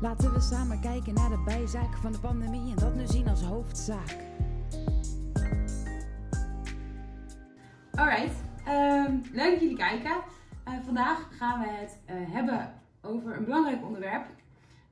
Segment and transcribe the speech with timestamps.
[0.00, 3.42] Laten we samen kijken naar de bijzaken van de pandemie en dat nu zien als
[3.42, 4.16] hoofdzaak.
[7.94, 10.16] Alright, ehm, leuk dat jullie kijken.
[10.64, 14.26] Eh, vandaag gaan we het eh, hebben over een belangrijk onderwerp.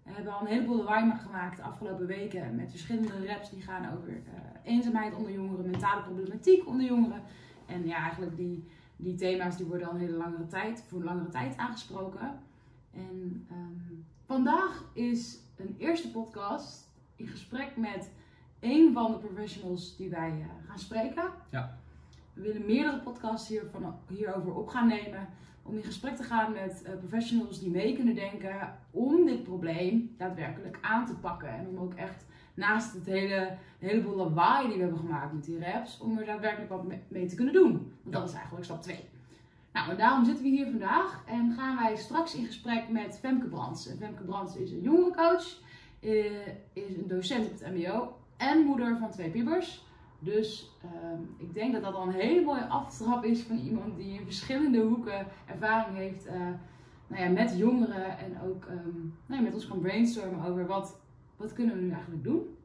[0.03, 3.97] We hebben al een heleboel lawaai gemaakt de afgelopen weken met verschillende raps die gaan
[3.97, 7.23] over eh, eenzaamheid onder jongeren, mentale problematiek onder jongeren.
[7.67, 11.05] En ja, eigenlijk die, die thema's die worden al een hele langere tijd, voor een
[11.05, 12.39] langere tijd aangesproken.
[12.95, 13.88] En ehm,
[14.33, 18.11] vandaag is een eerste podcast in gesprek met
[18.61, 21.31] een van de professionals die wij eh, gaan spreken.
[21.51, 21.79] Ja.
[22.33, 25.29] We willen meerdere podcasts hiervan, hierover op gaan nemen.
[25.63, 30.15] Om in gesprek te gaan met eh, professionals die mee kunnen denken om dit probleem
[30.19, 31.49] daadwerkelijk aan te pakken.
[31.49, 35.45] En om ook echt naast het hele, de heleboel lawaai die we hebben gemaakt met
[35.45, 37.73] die raps, om er daadwerkelijk wat me- mee te kunnen doen.
[38.03, 39.05] Want dat is eigenlijk stap 2.
[39.87, 43.91] Nou, daarom zitten we hier vandaag en gaan wij straks in gesprek met Femke Brands.
[43.99, 45.61] Femke Brands is een jongerencoach,
[46.01, 49.87] eh, is een docent op het MBO en moeder van twee pubers.
[50.19, 54.19] Dus ehm, ik denk dat dat al een hele mooie aftrap is van iemand die
[54.19, 56.41] in verschillende hoeken ervaring heeft eh,
[57.07, 58.19] nou ja, met jongeren.
[58.19, 61.01] En ook ehm, nou ja, met ons kan brainstormen over wat,
[61.37, 62.57] wat kunnen we nu eigenlijk doen.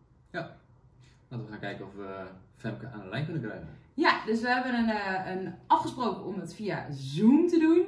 [1.34, 3.68] Laten we gaan kijken of we Femke aan de lijn kunnen krijgen.
[3.94, 7.86] Ja, dus we hebben een, eh, een afgesproken om het via Zoom te doen.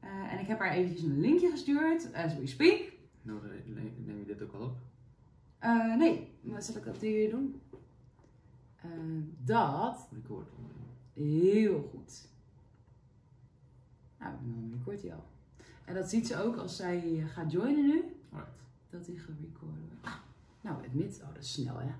[0.00, 2.92] Eh, en ik heb haar eventjes een linkje gestuurd, as we speak.
[3.22, 3.38] Nou,
[3.96, 4.76] neem je dit ook al op.
[5.58, 7.60] Eh, nee, wat zal ik dat hier doen?
[8.76, 8.90] Eh,
[9.44, 10.48] dat Record.
[11.12, 12.28] Heel goed.
[14.18, 15.24] Nou, dan recordt hij al.
[15.84, 18.04] En dat ziet ze ook als zij eh, gaat joinen nu.
[18.32, 18.58] Alright.
[18.90, 20.06] Dat hij gerecord wordt.
[20.06, 20.14] Ah,
[20.60, 21.20] nou, het mid.
[21.22, 21.90] Oh, dat is snel hè.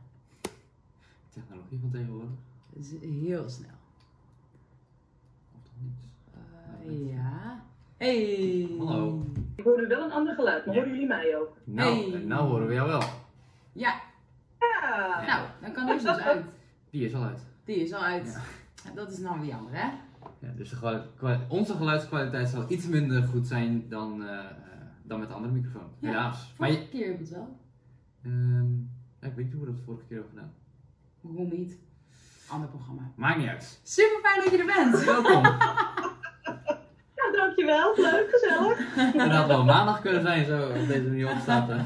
[1.33, 2.30] Technologie van tegenwoordig.
[2.72, 3.70] Dat is heel snel.
[5.55, 5.94] Of toch niet?
[6.34, 7.62] Eh, ja.
[7.97, 8.69] Hey.
[8.78, 9.24] Hallo.
[9.56, 10.80] Ik hoor nu wel een ander geluid, maar Ja.
[10.80, 11.56] horen jullie mij ook?
[11.64, 12.20] Nou, Hey.
[12.20, 13.02] en nou horen we jou wel.
[13.72, 14.00] Ja,
[14.58, 15.24] Ja.
[15.27, 16.44] nou, dan kan deze dus uit.
[16.91, 17.40] Die is al uit.
[17.64, 18.39] Die is al uit.
[18.85, 19.90] Ja, Dat is nou weer jammer hè.
[20.39, 21.05] Ja, dus geluid,
[21.48, 24.45] onze geluidskwaliteit zal iets minder goed zijn dan, eh, eh,
[25.02, 25.89] dan met de andere microfoon.
[25.98, 26.08] Ja.
[26.08, 26.55] Helaas.
[26.58, 27.56] Maar je, Vorige keer heb het wel.
[28.23, 28.73] ehm,
[29.20, 30.52] ik weet niet hoe we dat de vorige keer hebben gedaan.
[31.22, 31.78] Waarom niet?
[32.48, 33.02] Ander programma.
[33.16, 33.80] Maakt niet uit.
[33.83, 35.05] Super fijn dat je er bent.
[35.22, 35.42] Welkom.
[37.16, 37.94] Ja, dankjewel.
[37.96, 38.94] Leuk, gezellig.
[39.14, 41.70] Dat had wel maandag kunnen zijn zo, op deze manier opstaat.
[41.70, 41.80] eh.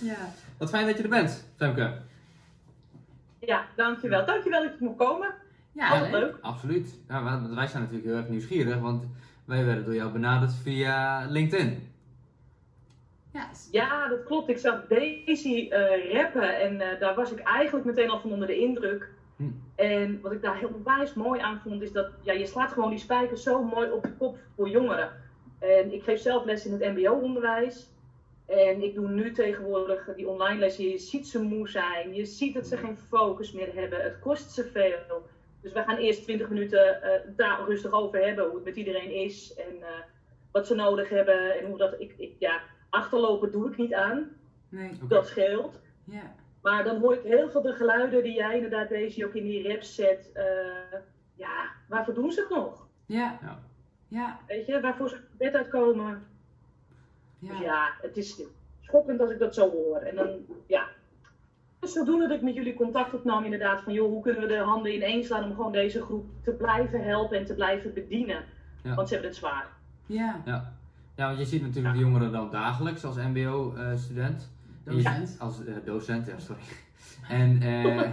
[0.00, 0.16] Ja.
[0.58, 1.98] Wat fijn dat je er bent, Femke.
[3.40, 4.26] Ja, dankjewel.
[4.26, 5.34] Dankjewel dat je mocht komen.
[5.72, 6.20] Ja, Altijd leuk.
[6.22, 6.38] leuk.
[6.40, 6.98] Absoluut.
[7.08, 7.22] Ja,
[7.54, 9.04] wij zijn natuurlijk heel erg nieuwsgierig, want
[9.44, 11.92] wij werden door jou benaderd via LinkedIn.
[13.32, 14.48] Ja, Ja, dat klopt.
[14.48, 18.46] Ik zag Daisy eh, rappen en eh, daar was ik eigenlijk meteen al van onder
[18.46, 19.08] de indruk.
[19.36, 19.44] Hm.
[19.74, 22.90] En wat ik daar heel wijs mooi aan vond, is dat ja, je slaat gewoon
[22.90, 25.10] die spijkers zo mooi op de kop voor jongeren.
[25.58, 27.88] En ik geef zelf les in het MBO-onderwijs.
[28.46, 30.88] En ik doe nu tegenwoordig die online lessen.
[30.88, 32.14] Je ziet ze moe zijn.
[32.14, 34.02] Je ziet dat ze geen focus meer hebben.
[34.02, 35.22] Het kost ze veel.
[35.60, 38.44] Dus we gaan eerst 20 minuten eh, daar rustig over hebben.
[38.44, 39.54] Hoe het met iedereen is.
[39.54, 39.88] En eh,
[40.52, 41.58] wat ze nodig hebben.
[41.58, 41.94] En hoe dat.
[41.98, 44.28] Ik, ik, ja, achterlopen doe ik niet aan.
[44.68, 44.90] nee.
[44.94, 45.06] Oké.
[45.06, 45.80] Dat scheelt.
[46.04, 46.34] Ja.
[46.62, 49.68] Maar dan hoor ik heel veel de geluiden die jij inderdaad deze ook in die
[49.68, 50.30] rap zet.
[50.34, 50.98] eh,
[51.34, 52.86] ja, waarvoor doen ze het nog?
[53.06, 53.38] Ja.
[53.42, 53.58] Ja.
[54.08, 54.38] Ja.
[54.46, 56.22] Weet je, waarvoor ze het bed uitkomen.
[57.38, 57.60] Dus Ja.
[57.64, 58.42] ja, het is
[58.80, 59.96] schokkend als ik dat zo hoor.
[59.96, 60.86] En dan, ja.
[61.78, 64.56] Dus zodoende dat ik met jullie contact opnam inderdaad van, joh, hoe kunnen we de
[64.58, 68.44] handen ineens slaan om gewoon deze groep te blijven helpen en te blijven bedienen.
[68.82, 68.94] Ja.
[68.94, 69.66] Want ze hebben het zwaar.
[70.06, 70.42] Ja.
[70.44, 70.72] Ja.
[71.20, 74.50] Ja, want je ziet natuurlijk de jongeren dan dagelijks als MBO-student.
[74.84, 75.36] Docent.
[75.38, 76.62] Als eh, docent, ja, sorry.
[77.28, 78.12] En eh,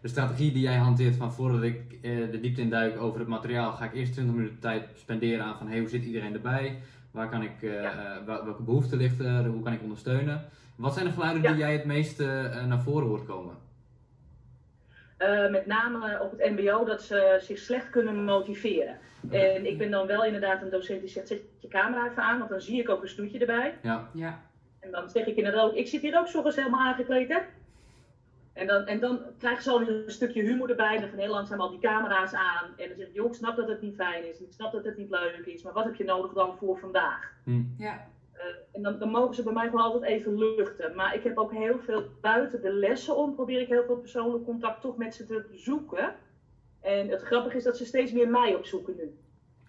[0.00, 3.28] de strategie die jij hanteert van voordat ik eh, de diepte in duik over het
[3.28, 6.78] materiaal, ga ik eerst 20 minuten tijd spenderen aan van hey, hoe zit iedereen erbij?
[7.10, 8.16] Waar kan ik, eh, Ja.
[8.18, 9.46] eh, welke behoeften ligt er?
[9.46, 10.44] Hoe kan ik ondersteunen?
[10.76, 11.48] Wat zijn de geluiden Ja.
[11.48, 13.54] die jij het meest eh, naar voren hoort komen?
[15.20, 18.98] Eh, met name op het MBO dat ze zich slecht kunnen motiveren.
[19.30, 22.38] En ik ben dan wel inderdaad een docent die zegt: zet je camera even aan,
[22.38, 23.74] want dan zie ik ook een snoetje erbij.
[23.82, 24.40] Ja, Ja.
[24.80, 27.38] En dan zeg ik inderdaad ook: ik zit hier ook zo helemaal aangekleed, hè?
[28.52, 30.94] En dan, en dan krijgen ze al een stukje humor erbij.
[30.94, 32.64] En dan van heel langzaam al die camera's aan.
[32.76, 34.40] En dan zeg ik: joh, ik snap dat het niet fijn is.
[34.40, 35.62] Ik snap dat het niet leuk is.
[35.62, 37.32] Maar wat heb je nodig dan voor vandaag?
[37.44, 37.62] hm.
[37.78, 38.06] Ja.
[38.40, 40.94] Eh, en dan, dan mogen ze bij mij gewoon altijd even luchten.
[40.94, 44.44] Maar ik heb ook heel veel buiten de lessen om, probeer ik heel veel persoonlijk
[44.44, 46.14] contact toch met ze te zoeken.
[46.80, 49.14] En het grappige is dat ze steeds meer mij opzoeken nu.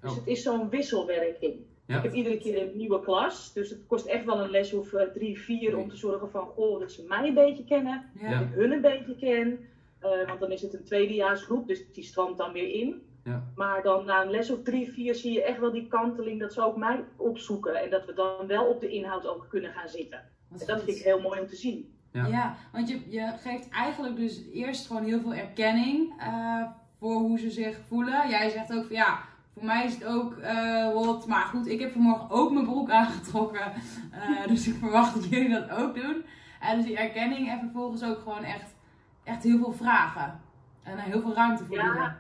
[0.02, 0.18] Dus Oh.
[0.18, 1.56] het is zo'n wisselwerking.
[1.86, 1.98] Ja.
[1.98, 3.54] Ik heb iedere keer een nieuwe klas.
[3.54, 6.48] Dus het kost echt wel een les of eh, drie, vier om te zorgen van
[6.48, 8.06] goh, dat ze mij een beetje kennen.
[8.22, 8.30] Ja.
[8.30, 8.40] Ja.
[8.40, 9.60] Dat ik hun een beetje ken.
[10.00, 13.02] Eh, want dan is het een tweedejaarsgroep, dus die stroomt dan weer in.
[13.24, 13.44] Ja.
[13.56, 16.54] Maar dan na een les of drie, vier zie je echt wel die kanteling dat
[16.54, 17.82] ze ook mij opzoeken.
[17.82, 20.20] En dat we dan wel op de inhoud ook kunnen gaan zitten.
[20.52, 21.96] En dat vind ik heel mooi om te zien.
[22.12, 22.28] Ja.
[22.28, 22.56] Ja.
[22.72, 26.64] want je, je geeft eigenlijk dus eerst gewoon heel veel erkenning eh,
[27.00, 28.30] voor hoe ze zich voelen.
[28.30, 29.20] Jij zegt ook van ja,
[29.54, 31.28] voor mij is het ook eh hot.
[31.28, 33.74] Maar goed, ik heb vanmorgen ook mijn broek aangetrokken.
[34.12, 36.26] Eh, dus ik verwacht dat jullie dat ook doen.
[36.60, 38.76] En dus die erkenning en vervolgens ook gewoon echt,
[39.24, 40.40] echt heel veel vragen.
[40.84, 42.18] En heel veel ruimte voor Ja.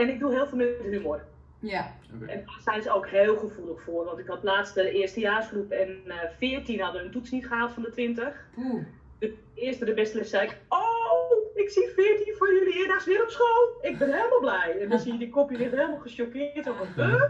[0.00, 1.24] En ik doe heel veel met humor.
[1.58, 1.94] Ja.
[2.26, 4.04] En daar zijn ze ook heel gevoelig voor.
[4.04, 7.82] Want ik had laatst de eerstejaarsgroep en eh 14 hadden een toets niet gehaald van
[7.82, 8.46] de 20.
[8.58, 8.84] Oeh.
[9.18, 13.22] De eerste, de beste les, zei ik: Oh, ik zie 14 van jullie eerdaags weer
[13.22, 13.78] op school.
[13.80, 14.78] Ik ben helemaal blij.
[14.80, 16.64] En dan zie je die kopje ligt helemaal gechoqueerd.
[16.64, 17.22] Zo van, huh?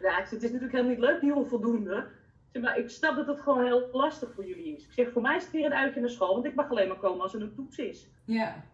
[0.00, 2.06] Ja, ik zeg, het is natuurlijk helemaal niet leuk, die onvoldoende.
[2.52, 4.84] Zeg, maar ik snap dat het gewoon heel lastig voor jullie is.
[4.84, 6.88] Ik zeg, voor mij is het weer een uitje naar school, want ik mag alleen
[6.88, 8.10] maar komen als er een toets is.
[8.24, 8.64] Ja.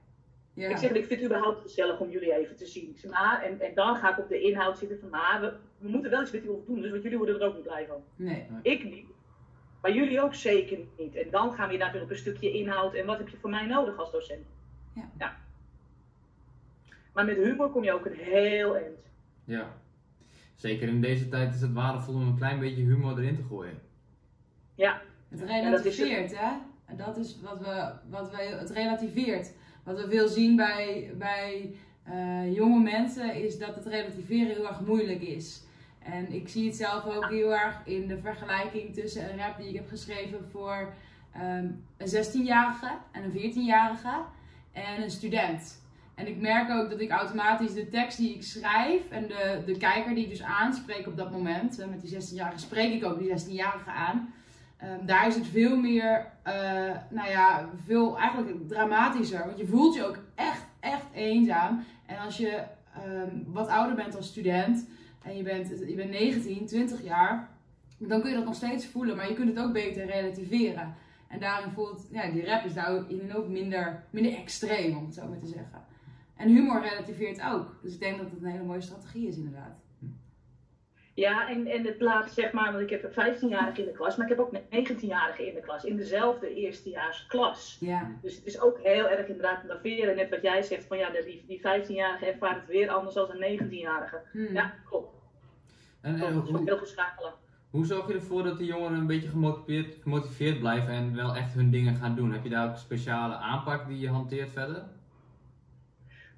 [0.56, 0.68] Ja.
[0.68, 2.90] Ik zeg, ik vind het überhaupt gezellig om jullie even te zien.
[2.90, 5.52] Ik zeg, maar, en, en dan ga ik op de inhoud zitten van, maar we,
[5.78, 8.02] we moeten wel iets met die onvoldoende, want jullie worden er ook niet blij van.
[8.16, 8.46] Nee.
[8.62, 9.06] Ik niet.
[9.82, 11.14] Maar jullie ook zeker niet.
[11.14, 13.66] En dan gaan we weer op een stukje inhoud en wat heb je voor mij
[13.66, 14.46] nodig als docent.
[15.18, 15.36] Ja.
[17.12, 18.98] Maar met humor kom je ook een heel eind.
[19.44, 19.76] Ja.
[20.54, 23.80] Zeker in deze tijd is het waardevol om een klein beetje humor erin te gooien.
[24.74, 26.52] Ja, Het dat is relativeert, hè?
[26.86, 29.54] En dat is wat we, wat we, het relativeert.
[29.86, 34.80] Wat we veel zien bij, bij eh, jonge mensen is dat het relativeren heel erg
[34.80, 35.62] moeilijk is.
[35.98, 39.68] En ik zie het zelf ook heel erg in de vergelijking tussen een rap die
[39.68, 40.92] ik heb geschreven voor
[41.32, 41.66] ehm,
[41.96, 44.22] een 16-jarige en een 14-jarige
[44.72, 45.82] en een student.
[46.14, 49.76] En ik merk ook dat ik automatisch de tekst die ik schrijf en de, de
[49.76, 53.18] kijker die ik dus aanspreek op dat moment, eh, met die 16-jarige spreek ik ook
[53.18, 54.32] die 16-jarige aan.
[54.76, 56.52] Ehm, daar is het veel meer, eh,
[57.10, 59.46] nou ja, veel eigenlijk dramatischer.
[59.46, 61.84] Want je voelt je ook echt, echt eenzaam.
[62.06, 62.62] En als je
[62.94, 64.88] ehm, wat ouder bent als student
[65.22, 67.48] en je bent, je bent 19, 20 jaar,
[67.98, 69.16] dan kun je dat nog steeds voelen.
[69.16, 70.94] Maar je kunt het ook beter relativeren.
[71.28, 75.28] En daarin voelt, ja, die rap is daarin ook minder, minder extreem, om het zo
[75.28, 75.84] maar te zeggen.
[76.36, 77.78] En humor relativeert ook.
[77.82, 79.85] Dus ik denk dat het een hele mooie strategie is, inderdaad.
[81.16, 84.16] Ja en, en het laat zeg maar, want ik heb een 15-jarige in de klas,
[84.16, 87.76] maar ik heb ook een 19-jarige in de klas, in dezelfde eerstejaarsklas.
[87.80, 90.16] Ja, Dus het is ook heel erg inderdaad laveren.
[90.16, 93.58] Net wat jij zegt, van ja, die, die 15-jarige ervaart het weer anders dan een
[93.58, 94.20] 19-jarige.
[94.32, 94.52] Hm.
[94.52, 95.14] Ja, klopt.
[96.00, 96.34] En, en klopt.
[96.34, 97.32] Dat is ook hoe, heel veel schakelen.
[97.70, 101.54] hoe zorg je ervoor dat de jongeren een beetje gemotiveerd, gemotiveerd blijven en wel echt
[101.54, 102.32] hun dingen gaan doen?
[102.32, 104.82] Heb je daar ook een speciale aanpak die je hanteert verder?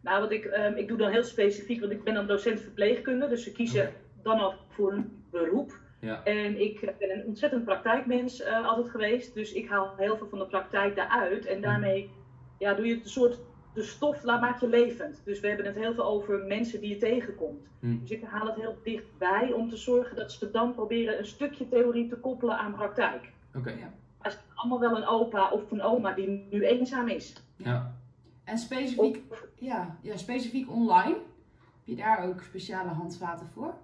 [0.00, 3.28] Nou, wat ik, ehm, ik doe dan heel specifiek, want ik ben dan docent verpleegkunde,
[3.28, 3.92] dus ze kiezen Oké.
[4.22, 5.80] Dan al voor een beroep.
[6.00, 6.24] Ja.
[6.24, 10.38] En ik ben een ontzettend praktijkmens eh, altijd geweest, dus ik haal heel veel van
[10.38, 11.46] de praktijk daaruit.
[11.46, 12.10] En daarmee
[12.58, 13.40] ja, doe je het een soort,
[13.74, 15.22] de stof, laat maak je levend.
[15.24, 17.68] Dus we hebben het heel veel over mensen die je tegenkomt.
[17.80, 17.98] Hm.
[18.00, 21.68] Dus ik haal het heel dichtbij om te zorgen dat ze dan proberen een stukje
[21.68, 23.32] theorie te koppelen aan praktijk.
[23.54, 23.70] Oké.
[23.70, 23.92] Ja.
[24.20, 27.32] Er is allemaal wel een opa of een oma die nu eenzaam is.
[27.56, 27.96] Ja.
[28.44, 31.14] En specifiek Of, Ja, ja, specifiek online.
[31.14, 33.74] Heb je daar ook speciale handvaten voor?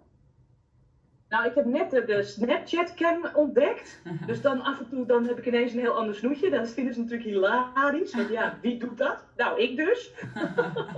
[1.34, 4.02] Nou, ik heb net de, de Snapchat-cam ontdekt.
[4.26, 6.50] Dus dan af en toe dan heb ik ineens een heel ander snoetje.
[6.50, 8.14] Dat vinden ze natuurlijk hilarisch.
[8.14, 9.24] Want ja, wie doet dat?
[9.36, 10.12] Nou, ik dus.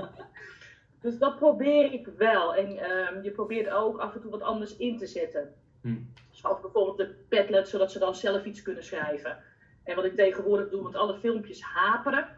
[1.03, 2.55] dus dat probeer ik wel.
[2.55, 5.55] En ehm, je probeert ook af en toe wat anders in te zetten.
[5.81, 5.97] Hm.
[6.31, 9.37] Zoals bijvoorbeeld de Padlet, zodat ze dan zelf iets kunnen schrijven.
[9.85, 12.29] En wat ik tegenwoordig doe, want alle filmpjes haperen.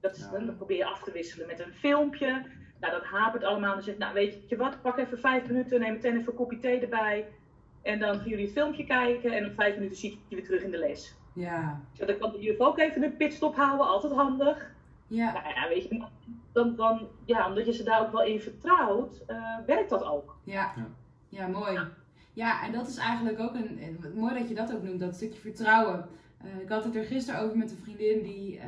[0.00, 2.42] Dat is, dan probeer je af te wisselen met een filmpje.
[2.80, 3.74] Nou, dat hapert allemaal.
[3.74, 6.34] Dan zeg ik, nou weet je wat, pak even vijf minuten, neem meteen even een
[6.34, 7.26] kopje thee erbij.
[7.86, 10.44] En dan gaan jullie het filmpje kijken en op vijf minuten zie ik je weer
[10.44, 11.14] terug in de les.
[11.32, 14.74] Ja, Ja, dan kan de juf ook even een pitstop houden, altijd handig.
[15.06, 16.04] ja, Nou ja, weet je,
[16.52, 20.36] dan, dan, ja, omdat je ze daar ook wel in vertrouwt, eh, werkt dat ook.
[20.44, 20.72] ja.
[20.76, 20.86] Ja.
[21.28, 21.78] Ja, mooi.
[22.32, 25.14] Ja, en dat is eigenlijk ook een, een- mooi dat je dat ook noemt, dat
[25.14, 26.08] stukje vertrouwen.
[26.38, 28.66] Eh, ik had het er gisteren over met een vriendin die, eh,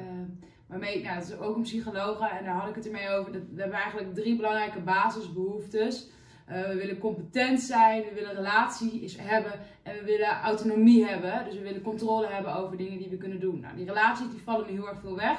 [0.67, 3.33] waarmee, nou, dat is ook een psychologe en daar had ik het ermee over.
[3.33, 6.11] Dat, we hebben eigenlijk drie belangrijke basisbehoeftes.
[6.49, 9.53] Eh, we willen competent zijn, we willen relaties hebben
[9.83, 11.45] en we willen autonomie hebben.
[11.45, 13.61] Dus we willen controle hebben over dingen die we kunnen doen.
[13.61, 15.39] Nou, die relaties die vallen nu heel erg veel weg.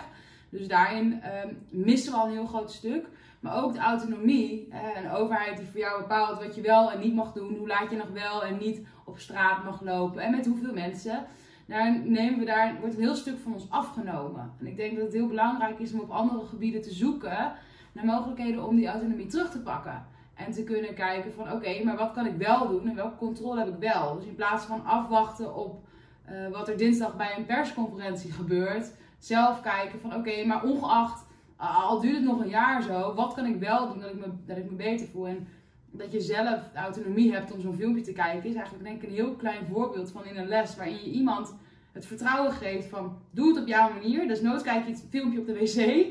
[0.50, 3.08] Dus daarin ehm, missen we al een heel groot stuk.
[3.40, 4.68] Maar ook de autonomie.
[4.96, 7.56] een overheid die voor jou bepaalt wat je wel en niet mag doen.
[7.58, 10.22] Hoe laat je nog wel en niet op straat mag lopen.
[10.22, 11.26] En met hoeveel mensen.
[11.66, 14.54] Daar nemen we daar, wordt een heel stuk van ons afgenomen.
[14.60, 17.54] En ik denk dat het heel belangrijk is om op andere gebieden te zoeken
[17.92, 20.06] naar mogelijkheden om die autonomie terug te pakken.
[20.46, 23.60] En te kunnen kijken van oké, maar wat kan ik wel doen en welke controle
[23.60, 24.16] heb ik wel?
[24.16, 25.84] Dus in plaats van afwachten op
[26.26, 31.26] eh, wat er dinsdag bij een persconferentie gebeurt, zelf kijken van oké, maar ongeacht,
[31.62, 34.20] uh, al duurt het nog een jaar zo, wat kan ik wel doen dat ik
[34.20, 35.28] me, dat ik me beter voel?
[35.28, 35.48] En
[35.92, 39.16] dat je zelf autonomie hebt om zo'n filmpje te kijken, is eigenlijk denk ik een
[39.16, 41.56] heel klein voorbeeld van in een les waarin je iemand
[41.92, 44.28] het vertrouwen geeft van doe het op jouw manier.
[44.28, 46.06] Dus nooit kijk je het filmpje op de wc.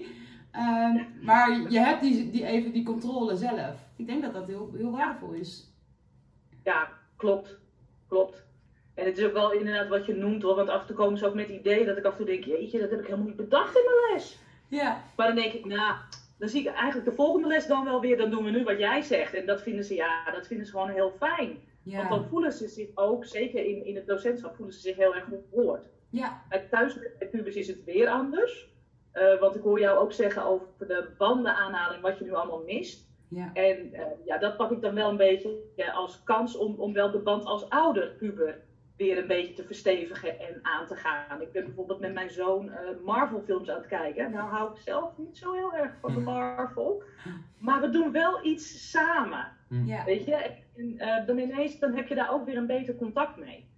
[0.51, 3.88] Ehm, maar je hebt die, die, even die controle zelf.
[3.99, 5.73] Ik denk dat dat heel, heel waardevol is.
[6.65, 7.59] Ja, klopt.
[8.09, 8.47] Klopt.
[8.95, 10.55] En het is ook wel inderdaad wat je noemt hoor.
[10.55, 12.45] Want af en toe komen ze ook met ideeën dat ik af en toe denk,
[12.45, 14.39] jeetje, dat heb ik helemaal niet bedacht in mijn les.
[14.69, 15.97] Ja, Maar dan denk ik, nou,
[16.39, 18.79] dan zie ik eigenlijk de volgende les dan wel weer, dan doen we nu wat
[18.79, 19.35] jij zegt.
[19.35, 21.49] En dat vinden ze, ja, dat vinden ze gewoon heel fijn.
[21.49, 24.97] Want ja, dan voelen ze zich ook, zeker in, in het docentschap, voelen ze zich
[24.97, 25.87] heel erg gehoord.
[26.11, 28.69] ja, Bij thuis bij pubers is het weer anders.
[29.13, 33.08] Eh, want ik hoor jou ook zeggen over de bandenaanhaling, wat je nu allemaal mist.
[33.29, 33.51] Ja.
[33.53, 36.93] En eh, ja, dat pak ik dan wel een beetje ja, als kans om, om
[36.93, 38.61] wel de band als ouder puber
[38.97, 41.41] weer een beetje te verstevigen en aan te gaan.
[41.43, 44.31] Ik ben bijvoorbeeld met mijn zoon eh, Marvel films aan het kijken.
[44.31, 47.03] Nou hou ik zelf niet zo heel erg van de Marvel.
[47.59, 49.47] Maar we doen wel iets samen.
[49.69, 50.05] ja.
[50.05, 50.35] Weet je?
[50.77, 53.69] En eh, dan ineens dan heb je daar ook weer een beter contact mee.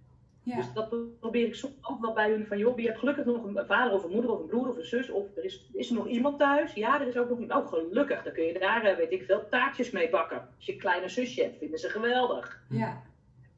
[0.43, 0.55] Ja.
[0.55, 3.43] Dus dat probeer ik soms ook wel bij hun van, joh, je hebt gelukkig nog
[3.43, 5.09] een vader of een moeder of een broer of een zus.
[5.09, 6.73] Of er is, is er nog iemand thuis?
[6.73, 7.63] Ja, er is ook nog iemand.
[7.63, 8.23] Oh, gelukkig.
[8.23, 10.47] Dan kun je daar, eh, weet ik veel, taartjes mee bakken.
[10.55, 12.63] Als je een kleine zusje hebt, vinden ze geweldig.
[12.69, 13.01] ja.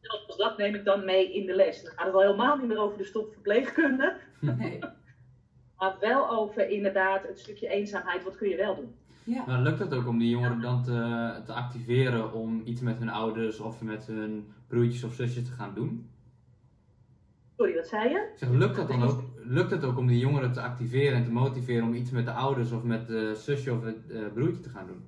[0.01, 1.83] Zelfs dat neem ik dan mee in de les.
[1.83, 4.17] Dan gaat het al helemaal niet meer over de stop verpleegkunde.
[4.39, 4.79] Nee.
[5.77, 8.23] Maar wel over inderdaad het stukje eenzaamheid.
[8.23, 8.95] Wat kun je wel doen?
[9.23, 9.43] Ja.
[9.47, 13.09] Maar lukt het ook om die jongeren dan te, te activeren om iets met hun
[13.09, 16.09] ouders of met hun broertjes of zusjes te gaan doen?
[17.63, 18.15] Sorry, wat zei je?
[18.15, 21.24] Ik zeg, lukt het dan ook, lukt het ook om die jongeren te activeren en
[21.24, 24.62] te motiveren om iets met de ouders of met de zusje of het eh, broertje
[24.62, 25.05] te gaan doen?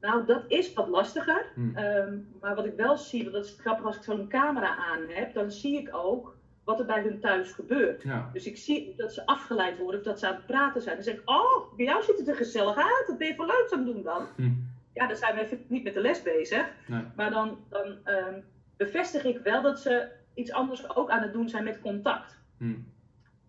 [0.00, 1.46] Nou, dat is wat lastiger.
[1.54, 1.76] Hm.
[1.76, 5.00] Ehm, maar wat ik wel zie, want dat is grappig als ik zo'n camera aan
[5.08, 8.02] heb, dan zie ik ook wat er bij hun thuis gebeurt.
[8.02, 8.30] Ja.
[8.32, 10.94] Dus ik zie dat ze afgeleid worden of dat ze aan het praten zijn.
[10.94, 13.04] Dan zeg ik, oh, bij jou ziet het er gezellig uit.
[13.06, 14.26] Wat ben je voor leuks aan het doen dan?
[14.36, 14.50] Hm.
[14.92, 16.66] Ja, dan zijn we even niet met de les bezig.
[16.86, 17.02] Nee.
[17.16, 18.40] Maar dan, dan ehm,
[18.76, 22.38] bevestig ik wel dat ze iets anders ook aan het doen zijn met contact.
[22.58, 22.74] Hm.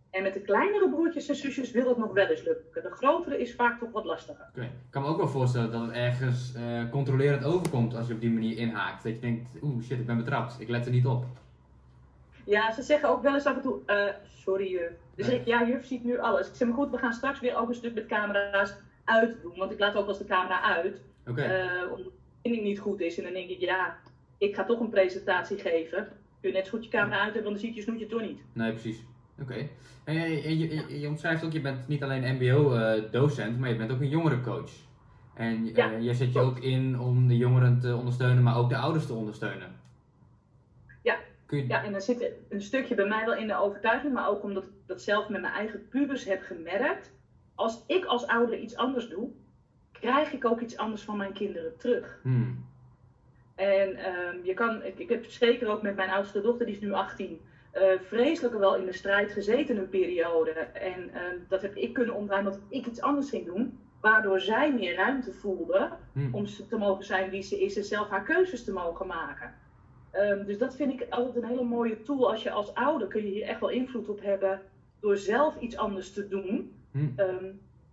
[0.10, 2.84] En met de kleinere broertjes en zusjes wil het nog wel eens lukken.
[2.84, 4.46] De grotere is vaak toch wat lastiger.
[4.50, 4.62] Oké.
[4.62, 8.20] Ik kan me ook wel voorstellen dat het ergens eh, controlerend overkomt als je op
[8.22, 9.04] die manier inhaakt.
[9.04, 11.26] Dat je denkt, oeh shit, ik ben betrapt, ik let er niet op.
[12.46, 14.92] Ja, ze zeggen ook wel eens af en toe, eh, sorry juf.
[15.16, 15.40] Dus Nee.
[15.40, 16.48] ik, ja, juf ziet nu alles.
[16.48, 19.56] Ik zeg, maar goed, we gaan straks weer ook een stuk met camera's uitdoen.
[19.58, 21.34] Want ik laat ook wel eens de camera uit, eh,
[21.92, 23.18] omdat de verbinding niet goed is.
[23.18, 23.98] En dan denk ik, ja,
[24.38, 26.08] ik ga toch een presentatie geven.
[26.46, 28.22] Kun je net zo goed je camera uit hebben, want dan ziet je snoetje toch
[28.22, 28.42] niet.
[28.54, 29.04] Nee, precies.
[29.42, 29.68] Oké.
[30.04, 33.92] En je, je, je, je omschrijft ook, je bent niet alleen MBO-docent, maar je bent
[33.92, 34.72] ook een jongerencoach.
[35.34, 38.70] En eh, Ja, je zet je ook in om de jongeren te ondersteunen, maar ook
[38.70, 39.80] de ouders te ondersteunen.
[41.04, 41.18] Ja.
[41.50, 44.44] Je, Ja, en dan zit een stukje bij mij wel in de overtuiging, maar ook
[44.44, 47.14] omdat ik dat zelf met mijn eigen pubers heb gemerkt.
[47.56, 49.30] Als ik als ouder iets anders doe,
[49.92, 52.20] krijg ik ook iets anders van mijn kinderen terug.
[52.22, 52.66] Hmm.
[53.56, 56.82] En ehm, je kan, ik, ik heb zeker ook met mijn oudste dochter, die is
[56.82, 60.52] nu 18, eh, vreselijk wel in de strijd gezeten een periode.
[60.74, 63.80] En ehm, dat heb ik kunnen omdraaien omdat ik iets anders ging doen.
[64.02, 66.34] Waardoor zij meer ruimte voelde Hmm.
[66.34, 69.54] om ze te mogen zijn wie ze is en zelf haar keuzes te mogen maken.
[70.12, 72.32] Ehm, dus dat vind ik altijd een hele mooie tool.
[72.32, 74.62] Als je als ouder kun je hier echt wel invloed op hebben
[75.00, 76.74] door zelf iets anders te doen.
[76.92, 77.14] Hmm.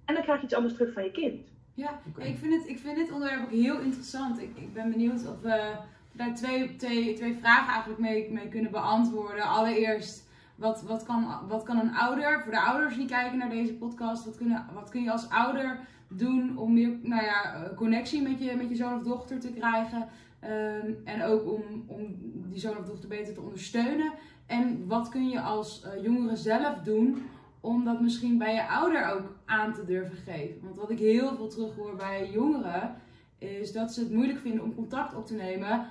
[0.04, 1.52] En dan krijg je iets anders terug van je kind.
[1.75, 4.41] Ja, ik, vind het, ik vind dit onderwerp ook heel interessant.
[4.41, 5.75] Ik, ik ben benieuwd of we
[6.12, 9.45] daar twee, twee, twee vragen eigenlijk mee, mee kunnen beantwoorden.
[9.45, 13.75] Allereerst, wat, wat, kan, wat kan een ouder, voor de ouders die kijken naar deze
[13.75, 18.23] podcast, wat, kunnen, wat kun je als ouder doen om meer nou ja, eh, connectie
[18.23, 20.09] met je, met je zoon of dochter te krijgen?
[20.41, 22.17] Ehm, en ook om, om
[22.49, 24.12] die zoon of dochter beter te ondersteunen.
[24.47, 27.23] En wat kun je als eh, jongere zelf doen
[27.62, 30.61] om dat misschien bij je ouder ook aan te durven geven.
[30.62, 32.95] Want wat ik heel veel terughoor bij jongeren,
[33.38, 35.87] is dat ze het moeilijk vinden om contact op te nemen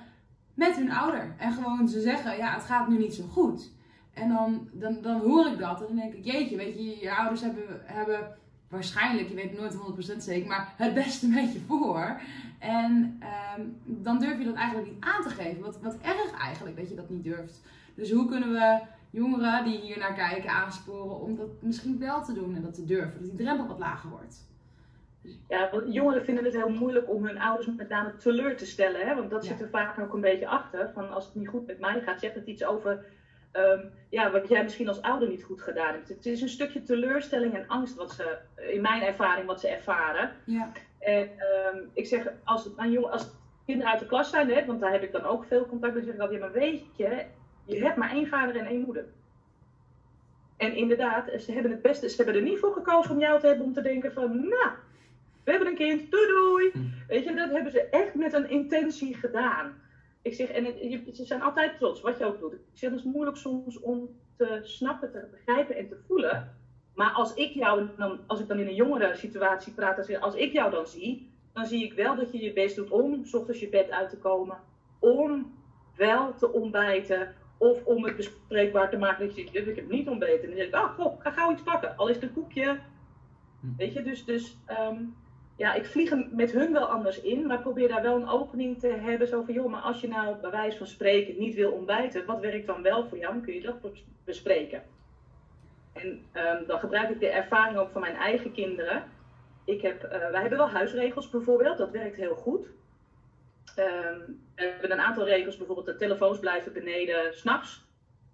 [0.54, 1.34] met hun ouder.
[1.38, 3.70] En gewoon ze zeggen, ja, het gaat nu niet zo goed.
[4.12, 7.14] En dan, dan, dan hoor ik dat en dan denk ik, jeetje, weet je, je
[7.14, 8.36] ouders hebben, hebben
[8.68, 12.20] waarschijnlijk, je weet het nooit 100% zeker, maar het beste met je voor.
[12.58, 15.62] En ehm, dan durf je dat eigenlijk niet aan te geven.
[15.62, 17.60] Wat, wat erg eigenlijk dat je dat niet durft.
[17.94, 18.80] Dus hoe kunnen we
[19.12, 22.84] jongeren die hier naar kijken aansporen om dat misschien wel te doen en dat te
[22.84, 23.12] durven?
[23.20, 24.50] Dat die drempel wat lager wordt.
[25.48, 29.06] Ja, want jongeren vinden het heel moeilijk om hun ouders met name teleur te stellen.
[29.06, 29.14] Hè?
[29.14, 29.50] Want dat Ja.
[29.50, 30.90] zit er vaak ook een beetje achter.
[30.94, 33.04] Van als het niet goed met mij gaat, zegt het iets over
[33.52, 36.08] ehm, ja, wat jij misschien als ouder niet goed gedaan hebt.
[36.08, 40.30] Het is een stukje teleurstelling en angst wat ze, in mijn ervaring, wat ze ervaren.
[40.44, 43.30] Ja, En ehm, ik zeg, als, het aan jong, als
[43.66, 46.04] kinderen uit de klas zijn, hè, want daar heb ik dan ook veel contact mee,
[46.04, 47.24] zeg ik altijd, ja, maar weet je,
[47.64, 49.04] je hebt maar één vader en één moeder.
[50.56, 53.46] En inderdaad, ze hebben het beste, ze hebben er niet voor gekozen om jou te
[53.46, 54.70] hebben om te denken van, nou,
[55.44, 56.70] we hebben een kind, doei doei.
[56.72, 56.78] Hm.
[57.08, 59.80] Weet je, dat hebben ze echt met een intentie gedaan.
[60.22, 62.52] Ik zeg, en het, ze zijn altijd trots, wat je ook doet.
[62.52, 66.56] Ik zeg, het is moeilijk soms om te snappen, te begrijpen en te voelen.
[66.94, 70.34] Maar als ik jou dan, als ik dan in een jongere situatie praat, ik, als
[70.34, 73.34] ik jou dan zie, dan zie ik wel dat je je best doet om 's
[73.34, 74.58] ochtends je bed uit te komen.
[74.98, 75.52] Om
[75.96, 77.34] wel te ontbijten.
[77.62, 80.42] Of om het bespreekbaar te maken dat je zegt, ik heb niet ontbeten.
[80.42, 81.96] En dan zeg ik, oh goh, ga gauw iets pakken.
[81.96, 82.78] Al is het een koekje.
[83.60, 83.66] Hm.
[83.76, 85.04] Weet je, dus, dus ehm,
[85.56, 87.46] ja, ik vlieg met hun wel anders in.
[87.46, 89.28] Maar probeer daar wel een opening te hebben.
[89.28, 92.26] Zo van, joh, maar als je nou bij wijze van spreken niet wil ontbijten.
[92.26, 93.32] Wat werkt dan wel voor jou?
[93.32, 94.82] Dan kun je dat bes- bespreken.
[95.92, 99.04] En ehm, dan gebruik ik de ervaring ook van mijn eigen kinderen.
[99.64, 102.66] Ik heb, eh, wij hebben wel huisregels bijvoorbeeld, dat werkt heel goed.
[103.76, 104.20] Ehm,
[104.54, 107.84] we hebben een aantal regels, bijvoorbeeld de telefoons blijven beneden s'nachts.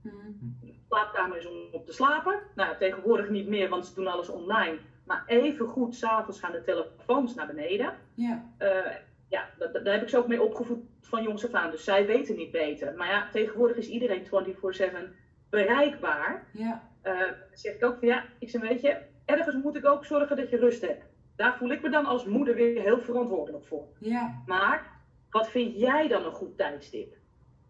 [0.03, 0.15] Mhm.
[0.61, 2.39] De slaapkamer is om op te slapen.
[2.55, 4.79] Nou, tegenwoordig niet meer, want ze doen alles online.
[5.07, 7.95] Maar even goed, s'avonds gaan de telefoons naar beneden.
[8.15, 8.95] Ja, Eh,
[9.29, 11.71] ja, da- da- daar heb ik ze ook mee opgevoed van jongs af aan.
[11.71, 12.95] Dus zij weten niet beter.
[12.95, 15.15] Maar ja, tegenwoordig is iedereen 24-7
[15.51, 16.47] bereikbaar.
[16.53, 17.15] ja, dan
[17.53, 20.51] zeg ik ook van ja, ik zeg weet je, ergens moet ik ook zorgen dat
[20.51, 21.05] je rust hebt.
[21.37, 23.85] Daar voel ik me dan als moeder weer heel verantwoordelijk voor.
[24.01, 24.97] ja, Maar
[25.31, 27.17] wat vind jij dan een goed tijdstip?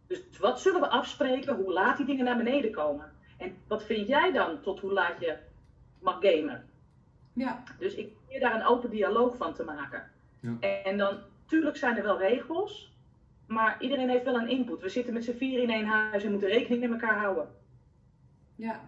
[0.07, 3.13] Dus wat zullen we afspreken, hoe laat die dingen naar beneden komen?
[3.39, 5.37] En wat vind jij dan tot hoe laat je
[5.99, 6.65] mag gamen?
[7.33, 10.11] ja, Dus ik probeer daar een open dialoog van te maken.
[10.41, 10.57] Ja.
[10.83, 12.93] En dan, tuurlijk zijn er wel regels,
[13.47, 14.81] maar iedereen heeft wel een input.
[14.81, 17.49] We zitten met z'n vier in één huis en moeten rekening met elkaar houden.
[18.55, 18.81] ja,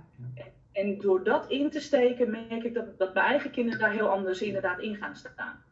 [0.73, 4.09] En door dat in te steken, merk ik dat, dat mijn eigen kinderen daar heel
[4.09, 5.63] anders inderdaad in gaan staan.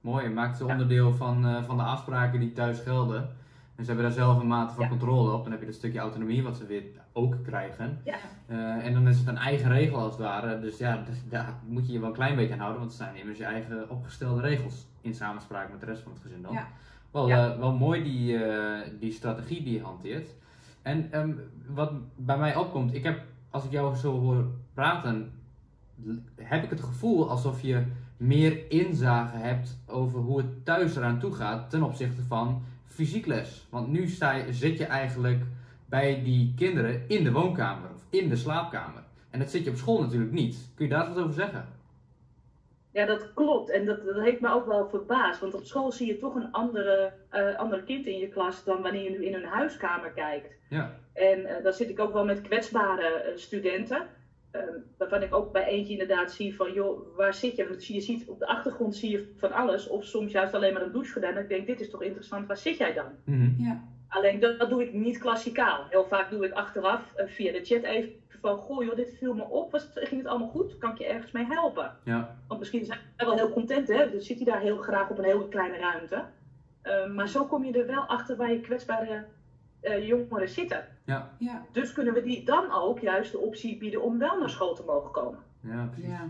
[0.00, 0.72] Mooi, je maakt ze Ja.
[0.72, 3.28] onderdeel van, eh, van de afspraken die thuis gelden.
[3.76, 4.88] En ze hebben daar zelf een mate van Ja.
[4.88, 5.42] controle op.
[5.42, 7.98] Dan heb je dat stukje autonomie wat ze weer ook krijgen.
[8.04, 8.14] Ja.
[8.46, 10.60] Eh, en dan is het een eigen regel als het ware.
[10.60, 12.78] Dus ja, d- daar moet je je wel een klein beetje aan houden.
[12.80, 14.86] Want het zijn immers je eigen opgestelde regels.
[15.00, 16.52] In samenspraak met de rest van het gezin dan.
[16.52, 16.66] Ja.
[17.10, 18.38] Wel, eh, wel mooi die,
[18.98, 20.30] die strategie die je hanteert.
[20.82, 21.30] En ehm,
[21.66, 25.32] wat bij mij opkomt, ik heb, als ik jou zo hoor praten,
[26.36, 27.82] heb ik het gevoel alsof je
[28.20, 33.66] meer inzage hebt over hoe het thuis eraan toe gaat ten opzichte van fysiek les.
[33.70, 35.42] Want nu sta je, zit je eigenlijk
[35.88, 39.02] bij die kinderen in de woonkamer of in de slaapkamer.
[39.30, 40.70] En dat zit je op school natuurlijk niet.
[40.74, 41.68] Kun je daar wat over zeggen?
[42.92, 43.70] Ja, dat klopt.
[43.70, 45.40] En dat, dat heeft me ook wel verbaasd.
[45.40, 48.82] Want op school zie je toch een andere, eh andere kind in je klas dan
[48.82, 50.54] wanneer je nu in hun huiskamer kijkt.
[50.68, 50.94] Ja.
[51.12, 54.06] En eh dan zit ik ook wel met kwetsbare eh, studenten.
[54.50, 57.68] Ehm, waarvan ik ook bij eentje inderdaad zie van, joh, waar zit je?
[57.68, 59.86] Want je ziet op de achtergrond zie je van alles.
[59.88, 61.36] Of soms juist alleen maar een douchegordijn.
[61.36, 63.06] En ik denk, dit is toch interessant, waar zit jij dan?
[63.24, 63.62] Mhm.
[63.62, 65.86] ja, Alleen dat, dat doe ik niet klassikaal.
[65.88, 69.34] Heel vaak doe ik achteraf eh, via de chat even van, goh joh, dit viel
[69.34, 69.70] me op.
[69.70, 70.78] Was, het- ging het allemaal goed?
[70.78, 71.96] Kan ik je ergens mee helpen?
[72.04, 72.36] Ja.
[72.48, 74.10] Want misschien zijn we wel heel content, hè?
[74.10, 76.24] Dus zit hij daar heel graag op een hele kleine ruimte.
[76.82, 79.24] Eh, maar zo kom je er wel achter waar je kwetsbare
[79.80, 80.84] eh, jongeren zitten.
[81.38, 84.74] Ja, Dus kunnen we die dan ook juist de optie bieden om wel naar school
[84.74, 85.38] te mogen komen.
[85.60, 86.10] Ja, precies.
[86.10, 86.26] ja,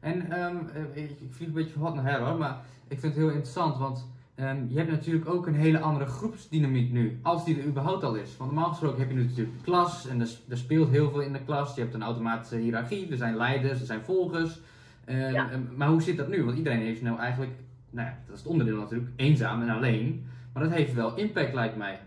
[0.00, 2.56] En ehm, eh, ik, ik vlieg een beetje van wat naar her hoor, maar
[2.88, 6.92] ik vind het heel interessant, want ehm, je hebt natuurlijk ook een hele andere groepsdynamiek
[6.92, 8.36] nu, als die er überhaupt al is.
[8.36, 11.10] Want normaal gesproken heb je nu natuurlijk de klas en er, s- er speelt heel
[11.10, 11.74] veel in de klas.
[11.74, 14.60] Je hebt een automatische hiërarchie, er zijn leiders, er zijn volgers.
[15.06, 15.50] Ja.
[15.50, 16.44] ehm, maar hoe zit dat nu?
[16.44, 17.52] Want iedereen heeft nou eigenlijk,
[17.90, 20.26] nou ja, dat is het onderdeel natuurlijk, eenzaam en alleen.
[20.52, 21.98] Maar dat heeft wel impact lijkt mij.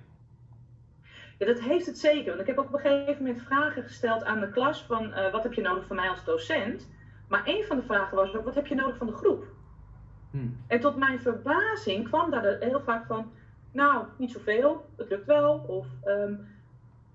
[1.42, 2.28] Ja, dat heeft het zeker.
[2.28, 5.32] Want ik heb ook op een gegeven moment vragen gesteld aan de klas van eh,
[5.32, 6.90] wat heb je nodig van mij als docent?
[7.28, 9.46] Maar een van de vragen was ook, wat heb je nodig van de groep?
[10.32, 10.38] Hm.
[10.68, 13.32] En tot mijn verbazing kwam daar heel vaak van,
[13.72, 15.58] nou, niet zoveel, het lukt wel.
[15.68, 16.34] Of, ehm,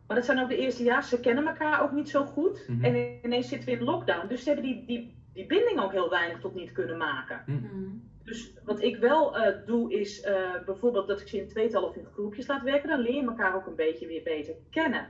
[0.06, 2.68] maar dat zijn ook de eerste jaar, ze kennen elkaar ook niet zo goed.
[2.68, 2.84] Mhm.
[2.84, 4.28] En ineens zitten we in lockdown.
[4.28, 7.42] Dus ze hebben die, die, die binding ook heel weinig tot niet kunnen maken.
[7.46, 7.88] mhm,
[8.26, 11.96] Dus wat ik wel eh, doe is eh, bijvoorbeeld dat ik ze in tweetal of
[11.96, 12.88] in groepjes laat werken.
[12.88, 15.06] Dan leer je elkaar ook een beetje weer beter kennen.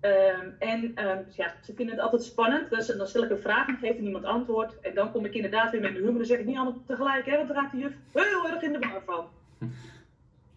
[0.00, 2.70] Ehm, en ehm, ja, ze vinden het altijd spannend.
[2.70, 4.80] Dus dan stel ik een vraag en geeft er niemand antwoord.
[4.80, 6.18] En dan kom ik inderdaad weer met mijn humor.
[6.18, 8.72] Dan zeg ik niet allemaal tegelijk, hè, want dan raakt de juf heel erg in
[8.72, 9.28] de war van.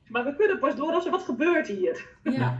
[0.07, 2.07] Maar we kunnen pas door als er wat gebeurt hier.
[2.23, 2.57] ja,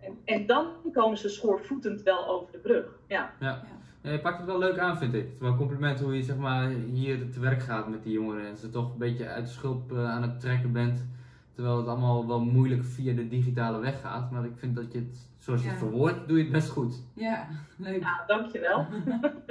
[0.00, 2.98] En, en dan komen ze schoorvoetend wel over de brug.
[3.06, 3.34] Ja.
[3.40, 3.62] Ja.
[4.02, 5.22] Ja, je pakt het wel leuk aan, vind ik.
[5.24, 8.12] Het is wel een compliment hoe je zeg maar, hier te werk gaat met die
[8.12, 8.46] jongeren.
[8.46, 11.06] En ze toch een beetje uit de schulp eh, aan het trekken bent.
[11.54, 14.30] Terwijl het allemaal wel moeilijk via de digitale weg gaat.
[14.30, 15.82] Maar ik vind dat je het, zoals je het Ja.
[15.86, 17.02] verwoordt, doe je het best goed.
[17.14, 18.00] ja, leuk.
[18.02, 18.86] Ja, dankjewel.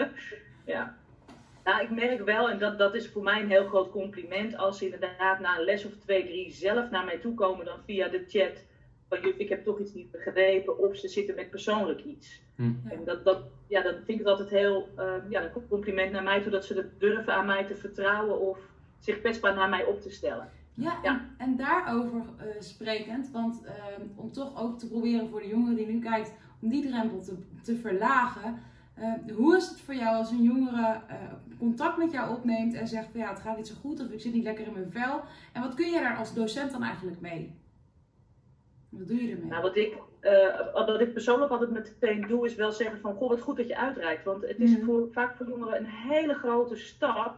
[0.66, 0.98] ja.
[1.64, 4.78] Nou, ik merk wel, en dat, dat is voor mij een heel groot compliment, als
[4.78, 8.08] ze inderdaad na een les of twee, drie zelf naar mij toe komen, dan via
[8.08, 8.66] de chat,
[9.10, 12.42] van juf, ik heb toch iets niet begrepen, of ze zitten met persoonlijk iets.
[12.60, 12.72] Hm.
[12.90, 16.24] En dat, dat, ja, dan vind ik het altijd heel, eh, ja, een compliment naar
[16.24, 18.60] mij toe, dat ze het durven aan mij te vertrouwen, of
[19.00, 20.50] zich kwetsbaar naar mij op te stellen.
[20.74, 21.14] Ja, Ja.
[21.14, 25.76] En, en daarover eh, sprekend, want ehm, om toch ook te proberen voor de jongere
[25.76, 28.60] die nu kijkt, om die drempel te, te verlagen.
[28.96, 31.16] eh, hoe is het voor jou als een jongere eh,
[31.58, 34.22] contact met jou opneemt en zegt van ja, het gaat niet zo goed of ik
[34.22, 35.22] zit niet lekker in mijn vel.
[35.54, 37.56] En wat kun je daar als docent dan eigenlijk mee?
[38.90, 39.50] Wat doe je ermee?
[39.50, 43.30] Nou, wat ik, eh, wat ik persoonlijk altijd meteen doe, is wel zeggen van, goh,
[43.30, 44.24] wat goed dat je uitreikt.
[44.24, 47.36] Want het is voor, vaak voor jongeren een hele grote stap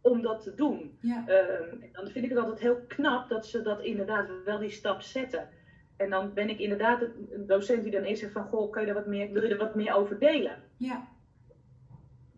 [0.00, 0.98] om dat te doen.
[1.00, 4.70] Ja, Ehm, dan vind ik het altijd heel knap dat ze dat inderdaad wel die
[4.70, 5.48] stap zetten.
[5.96, 8.88] En dan ben ik inderdaad een docent die dan eerst zegt van, goh, kan je
[8.88, 10.56] er wat meer, wil je er wat meer over delen?
[10.76, 11.08] ja,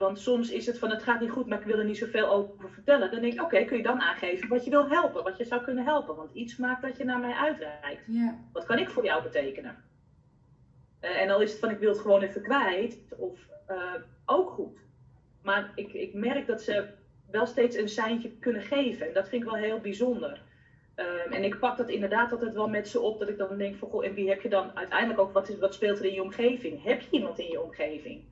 [0.04, 2.28] Want soms is het van, het gaat niet goed, maar ik wil er niet zoveel
[2.28, 3.10] over vertellen.
[3.10, 5.62] Dan denk ik, oké, kun je dan aangeven wat je wil helpen, wat je zou
[5.62, 6.16] kunnen helpen.
[6.16, 8.02] Want iets maakt dat je naar mij uitreikt.
[8.06, 9.76] ja, Wat kan ik voor jou betekenen?
[11.00, 14.50] Eh, en al is het van, ik wil het gewoon even kwijt, of eh, ook
[14.50, 14.78] goed.
[15.42, 16.84] Maar ik, ik merk dat ze
[17.30, 19.06] wel steeds een seintje kunnen geven.
[19.06, 20.42] En dat vind ik wel heel bijzonder.
[20.94, 23.76] Ehm, en ik pak dat inderdaad altijd wel met ze op, dat ik dan denk
[23.76, 26.14] van, goh, en wie heb je dan uiteindelijk ook, wat, is, wat speelt er in
[26.14, 26.82] je omgeving?
[26.82, 28.22] Heb je iemand in je omgeving?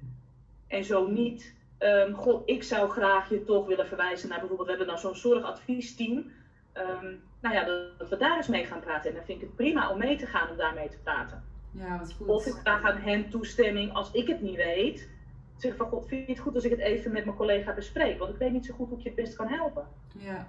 [0.72, 4.74] En zo niet, ehm, goh, ik zou graag je toch willen verwijzen naar bijvoorbeeld, we
[4.76, 6.30] hebben dan zo'n zorgadviesteam.
[6.72, 9.10] Ehm, nou ja, dat, dat we daar eens mee gaan praten.
[9.10, 11.44] En dan vind ik het prima om mee te gaan om daarmee te praten.
[11.70, 12.28] ja, wat goed.
[12.28, 15.10] Of ik vraag aan hen toestemming als ik het niet weet.
[15.56, 18.18] Zeg van, god, vind je het goed als ik het even met mijn collega bespreek?
[18.18, 19.86] Want ik weet niet zo goed hoe ik je het best kan helpen.
[20.18, 20.46] Ja.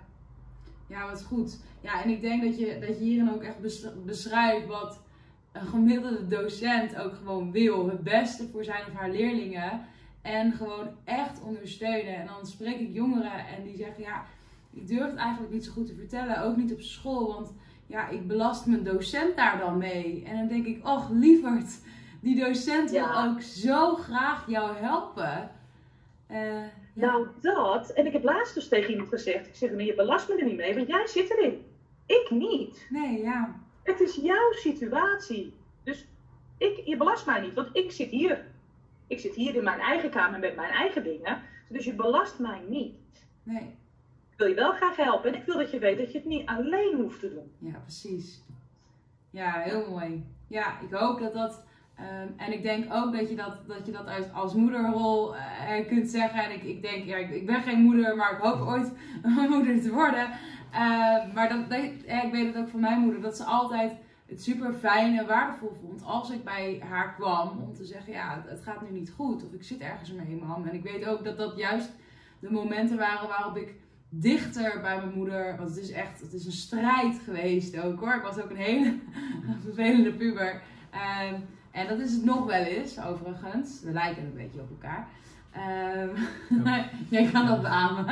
[0.87, 1.59] ja, wat goed.
[1.81, 5.01] Ja, en ik denk dat je, dat je hierin ook echt bes- beschrijft wat
[5.51, 7.87] een gemiddelde docent ook gewoon wil.
[7.87, 9.85] Het beste voor zijn of haar leerlingen.
[10.23, 12.15] En gewoon echt ondersteunen.
[12.15, 14.23] En dan spreek ik jongeren en die zeggen, ja,
[14.73, 16.41] ik durf het eigenlijk niet zo goed te vertellen.
[16.41, 17.53] Ook niet op school, want
[17.88, 20.23] ja, ik belast mijn docent daar dan mee.
[20.25, 21.79] En dan denk ik, och lieverd,
[22.21, 23.25] die docent wil Ja.
[23.25, 25.51] ook zo graag jou helpen.
[26.27, 26.69] Eh, ja.
[26.93, 27.89] Nou, dat.
[27.89, 29.47] En ik heb laatst dus tegen iemand gezegd.
[29.47, 31.65] Ik zeg, nee, je belast me er niet mee, want jij zit erin.
[32.05, 32.88] Ik niet.
[32.89, 33.55] Nee, ja.
[33.83, 35.53] Het is jouw situatie.
[35.83, 36.07] Dus
[36.57, 38.45] ik, je belast mij niet, want ik zit hier.
[39.13, 41.41] Ik zit hier in mijn eigen kamer met mijn eigen dingen.
[41.69, 42.95] Dus je belast mij niet.
[43.43, 43.62] Nee.
[44.32, 46.28] Ik wil je wel graag helpen en ik wil dat je weet dat je het
[46.28, 47.71] niet alleen hoeft te doen.
[47.71, 48.43] Ja, precies.
[49.30, 50.26] Ja, heel mooi.
[50.47, 51.65] Ja, ik hoop dat dat.
[51.95, 55.88] ehm, en ik denk ook dat je dat, dat, je dat uit, als moederrol eh,
[55.88, 56.43] kunt zeggen.
[56.43, 58.91] En ik, ik denk, ja, ik, ik ben geen moeder, maar ik hoop ooit
[59.23, 60.30] een moeder te worden.
[60.71, 63.91] Eh, maar dat, ik weet het ook van mijn moeder, dat ze altijd
[64.25, 68.43] het super fijn en waardevol vond als ik bij haar kwam om te zeggen, ja,
[68.47, 69.45] het, gaat nu niet goed.
[69.45, 70.67] Of ik zit ergens mee, mam.
[70.67, 71.89] En ik weet ook dat dat juist
[72.39, 73.75] de momenten waren waarop ik
[74.09, 75.57] dichter bij mijn moeder.
[75.57, 78.15] Want het is echt, het is een strijd geweest ook hoor.
[78.15, 78.99] Ik was ook een hele
[79.63, 80.62] vervelende puber.
[80.91, 81.36] Ehm,
[81.71, 83.81] en dat is het nog wel eens, overigens.
[83.81, 85.07] We lijken een beetje op elkaar.
[85.53, 86.09] Ehm,
[87.15, 88.05] jij kan dat beamen.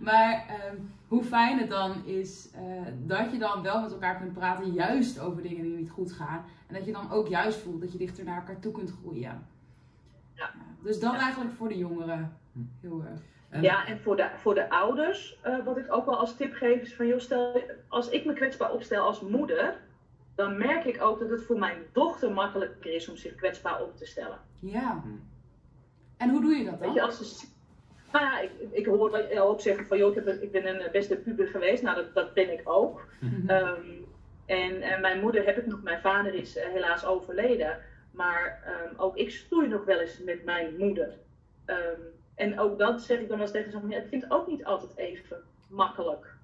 [0.00, 0.76] Maar ehm,
[1.08, 2.62] hoe fijn het dan is eh,
[3.06, 6.44] dat je dan wel met elkaar kunt praten, juist over dingen die niet goed gaan.
[6.66, 9.46] En dat je dan ook juist voelt dat je dichter naar elkaar toe kunt groeien.
[10.34, 10.50] Ja.
[10.82, 11.18] dus dat Ja.
[11.20, 12.36] eigenlijk voor de jongeren.
[12.80, 13.20] Heel erg.
[13.48, 16.52] En- Ja, en voor de, voor de ouders, eh, wat ik ook wel als tip
[16.54, 19.76] geef, is van joh, stel, als ik me kwetsbaar opstel als moeder,
[20.34, 23.96] dan merk ik ook dat het voor mijn dochter makkelijker is om zich kwetsbaar op
[23.96, 24.38] te stellen.
[24.60, 25.02] Ja.
[26.18, 27.06] En hoe doe je dat Weet je, dan?
[27.06, 27.46] als ze,
[28.12, 30.52] nou ja, ik, ik hoor wel jou ook zeggen van joh, ik, heb een- ik
[30.52, 31.82] ben een eh, beste puber geweest.
[31.82, 33.06] Nou, dat, dat ben ik ook.
[33.20, 33.48] Mhm.
[33.50, 33.90] Ehm,
[34.46, 37.78] en, en mijn moeder heb ik nog, mijn vader is eh, helaas overleden.
[38.10, 41.14] Maar ehm, ook ik stoei nog wel eens met mijn moeder.
[41.64, 42.00] Ehm,
[42.34, 43.80] en ook dat zeg ik dan wel eens tegen ze.
[43.80, 45.36] van, Ja, ik vind het ook niet altijd even
[45.68, 46.36] makkelijk.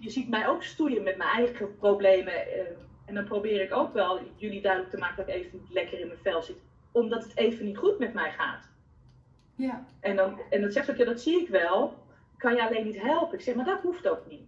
[0.00, 2.32] Je ziet mij ook stoeien met mijn eigen problemen.
[2.34, 2.60] eh,
[3.06, 6.06] en dan probeer ik ook wel jullie duidelijk te maken dat ik even lekker in
[6.06, 6.56] mijn vel zit.
[6.94, 8.68] Omdat het even niet goed met mij gaat.
[9.54, 9.84] Ja.
[10.00, 12.02] En dan, en dan zegt ze ook, ja, dat zie ik wel.
[12.36, 13.34] Kan je alleen niet helpen?
[13.38, 14.40] Ik zeg, maar dat hoeft ook niet.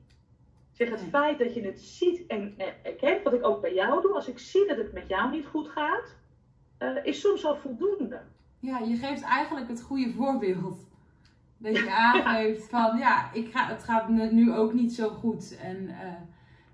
[0.70, 1.08] Ik zeg, het Nee.
[1.10, 4.38] feit dat je het ziet en erkent, wat ik ook bij jou doe, als ik
[4.38, 6.14] zie dat het met jou niet goed gaat,
[6.78, 8.20] eh, is soms al voldoende.
[8.60, 10.78] ja, je geeft eigenlijk het goede voorbeeld.
[11.58, 15.56] Dat je aangeeft van ja, ik ga, het gaat me nu ook niet zo goed.
[15.62, 16.12] En eh,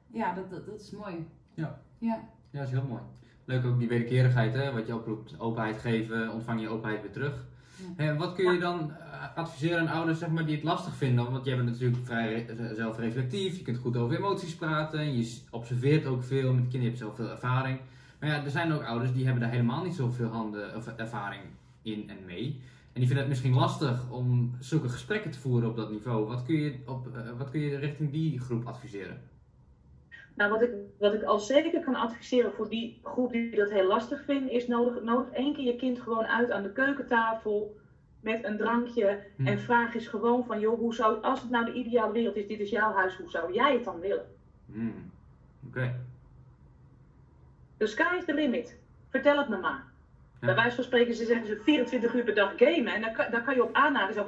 [0.06, 1.26] ja, dat, dat, dat is mooi.
[1.54, 1.80] Ja.
[1.98, 2.28] Ja.
[2.50, 3.02] Ja, dat is heel mooi.
[3.44, 5.34] Leuk ook die wederkerigheid, hè, wat je oproept.
[5.38, 7.44] Openheid geven, ontvang je openheid weer terug.
[7.76, 8.04] Ja.
[8.04, 11.30] Hè, wat kun je dan eh, adviseren aan ouders zeg maar, die het lastig vinden?
[11.30, 16.06] Want jij bent natuurlijk vrij re- zelfreflectief, je kunt goed over emoties praten, je observeert
[16.06, 17.78] ook veel met kinderen, je hebt zelf veel ervaring.
[18.20, 21.42] Maar ja, er zijn ook ouders die hebben daar helemaal niet zoveel handen of ervaring
[21.82, 22.60] in en mee.
[22.92, 26.26] En die vinden het misschien lastig om zulke gesprekken te voeren op dat niveau.
[26.26, 29.20] Wat kun je, op, eh, wat kun je richting die groep adviseren?
[30.34, 33.86] Nou, wat ik, wat ik al zeker kan adviseren voor die groep die dat heel
[33.86, 37.80] lastig vindt, is nodig, nodig één keer je kind gewoon uit aan de keukentafel.
[38.20, 39.22] met een drankje.
[39.36, 39.46] Hm.
[39.46, 42.46] En vraag is gewoon van, joh, hoe zou, als het nou de ideale wereld is,
[42.46, 44.26] dit is jouw huis, hoe zou jij het dan willen?
[44.66, 45.10] Hmm.
[45.66, 45.94] Oké.
[47.76, 48.78] The sky is the limit.
[49.08, 49.84] Vertel het me maar.
[50.40, 50.46] Ja.
[50.46, 52.94] Bij wijze van spreken, ze zeggen ze 24 uur per dag gamen.
[52.94, 54.24] En dan kan, daar kan je op aanhaken.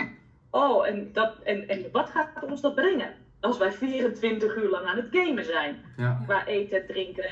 [0.51, 3.15] Oh, en, dat, en, en wat gaat ons dat brengen?
[3.45, 5.77] Als wij 24 uur lang aan het gamen zijn.
[5.97, 6.21] Ja.
[6.25, 7.31] Qua eten, drinken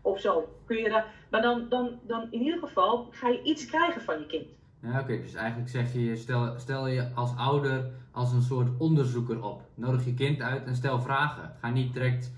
[0.00, 0.48] of zo.
[0.66, 4.18] Kun je daar, maar dan, dan, dan in ieder geval ga je iets krijgen van
[4.18, 4.46] je kind.
[4.80, 5.20] Ja, oké.
[5.20, 9.62] Dus eigenlijk zeg je, stel, stel je als ouder als een soort onderzoeker op.
[9.74, 11.52] Nodig je kind uit en stel vragen.
[11.60, 12.32] Ga niet direct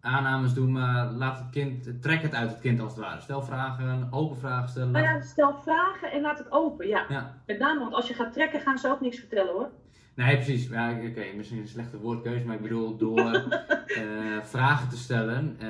[0.00, 3.20] aannames doen, maar laat het kind, trek het uit het kind als het ware.
[3.20, 4.90] Stel vragen, open vragen stellen.
[4.90, 6.88] Nou ja, stel vragen en laat het open.
[6.88, 7.04] Ja.
[7.08, 7.34] Ja.
[7.46, 9.70] Met name, want als je gaat trekken, gaan ze ook niks vertellen hoor.
[10.14, 10.68] Nee, precies.
[10.68, 13.30] Ja, oké, misschien een slechte woordkeuze, maar ik bedoel, door
[13.86, 15.68] eh, vragen te stellen eh,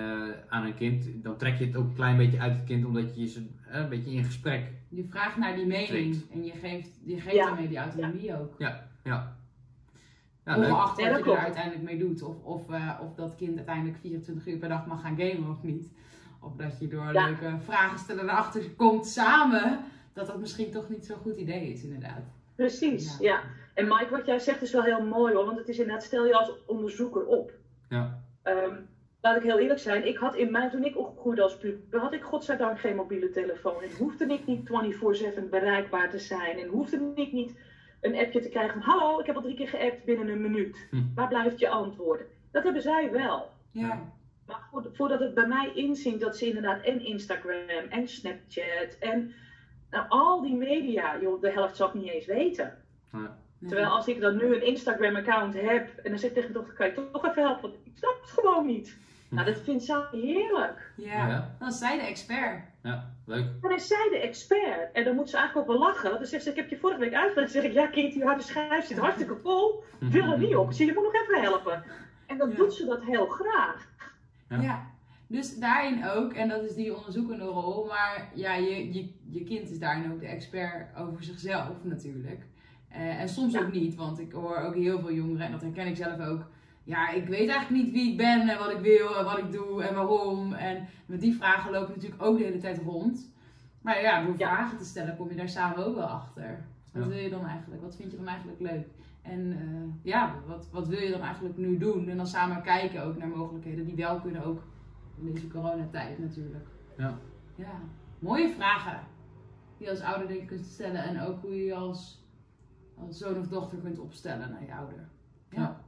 [0.48, 3.16] aan een kind, dan trek je het ook een klein beetje uit het kind, omdat
[3.16, 4.70] je ze eh, een beetje in gesprek.
[4.88, 6.30] Je vraagt naar die mening Trekt.
[6.32, 7.44] en je geeft, je geeft Ja.
[7.46, 8.54] daarmee die autonomie ook.
[8.58, 9.36] Ja, ja.
[10.44, 10.56] Ja.
[10.56, 11.38] Ongeacht wat dat je klopt.
[11.38, 12.22] er uiteindelijk mee doet.
[12.22, 15.62] Of, of, eh, of dat kind uiteindelijk 24 uur per dag mag gaan gamen of
[15.62, 15.92] niet.
[16.40, 17.24] Of dat je door Ja.
[17.26, 19.78] leuke vragen stellen erachter komt samen.
[20.12, 22.22] Dat dat misschien toch niet zo'n goed idee is inderdaad.
[22.54, 23.40] Precies, Ja.
[23.74, 23.82] Ja.
[23.82, 25.44] En Mike, wat jij zegt is wel heel mooi hoor.
[25.44, 27.52] Want het is inderdaad, stel je als onderzoeker op.
[27.88, 28.22] Ja.
[28.42, 28.74] Ehm,
[29.20, 32.12] laat ik heel eerlijk zijn, ik had in mijn, toen ik opgroeide als puber, had
[32.12, 33.82] ik godzijdank geen mobiele telefoon.
[33.82, 36.58] En hoefde ik niet 24-7 bereikbaar te zijn.
[36.58, 37.58] En hoefde ik niet
[38.00, 40.86] een appje te krijgen van, hallo, ik heb al drie keer geappt binnen een minuut.
[40.90, 41.02] Hm.
[41.14, 42.26] Waar blijft je antwoorden?
[42.52, 43.50] Dat hebben zij wel.
[43.70, 44.12] Ja,
[44.46, 49.32] Maar voor- voordat het bij mij inzinkt dat ze inderdaad en Instagram en Snapchat en
[49.90, 52.82] nou, al die media, joh, de helft zou ik niet eens weten.
[53.12, 53.26] Nee.
[53.68, 56.74] Terwijl als ik dan nu een Instagram-account heb en dan zeg ik tegen mijn dochter,
[56.74, 57.62] kan je toch even helpen?
[57.62, 58.96] Want ik snap het gewoon niet.
[59.30, 60.92] Nou, dat vindt zij heerlijk.
[60.96, 61.28] ja.
[61.28, 61.56] Ja.
[61.58, 62.62] dan is zij de expert.
[62.82, 63.44] Ja, leuk.
[63.60, 64.92] Dan is zij de expert.
[64.92, 66.04] En dan moet ze eigenlijk ook wel lachen.
[66.08, 67.52] Want dan zegt ze, ik heb je vorige week uitgelegd.
[67.52, 69.84] Dan zeg ik, ja kind, die harde schijf zit hartstikke vol.
[70.00, 70.72] Wil er niet op.
[70.72, 71.82] Zeg, je moet nog even helpen.
[72.26, 72.56] En dan Ja.
[72.56, 73.88] doet ze dat heel graag.
[74.48, 74.60] Ja.
[74.60, 74.86] Ja.
[75.26, 79.70] Dus daarin ook, en dat is die onderzoekende rol, maar ja, je, je, je kind
[79.70, 82.42] is daarin ook de expert over zichzelf natuurlijk.
[82.94, 83.60] Eh, en soms Ja.
[83.60, 86.46] ook niet, want ik hoor ook heel veel jongeren, en dat herken ik zelf ook.
[86.84, 89.52] Ja, ik weet eigenlijk niet wie ik ben en wat ik wil en wat ik
[89.52, 90.52] doe en waarom.
[90.52, 93.32] En met die vragen lopen natuurlijk ook de hele tijd rond.
[93.82, 94.48] Maar ja, door Ja.
[94.54, 96.64] vragen te stellen kom je daar samen ook wel achter.
[96.92, 97.08] Wat Ja.
[97.08, 97.82] wil je dan eigenlijk?
[97.82, 98.86] Wat vind je dan eigenlijk leuk?
[99.22, 102.08] En eh, ja, wat, wat wil je dan eigenlijk nu doen?
[102.08, 104.62] En dan samen kijken ook naar mogelijkheden die wel kunnen ook
[105.18, 106.66] in deze coronatijd natuurlijk.
[106.96, 107.18] Ja.
[107.54, 107.80] Ja,
[108.18, 109.00] mooie vragen.
[109.78, 111.02] Die je als ouder denk ik kunt stellen.
[111.04, 112.23] En ook hoe je je als,
[112.98, 115.08] als zoon of dochter kunt opstellen naar je ouder.
[115.50, 115.82] Ja.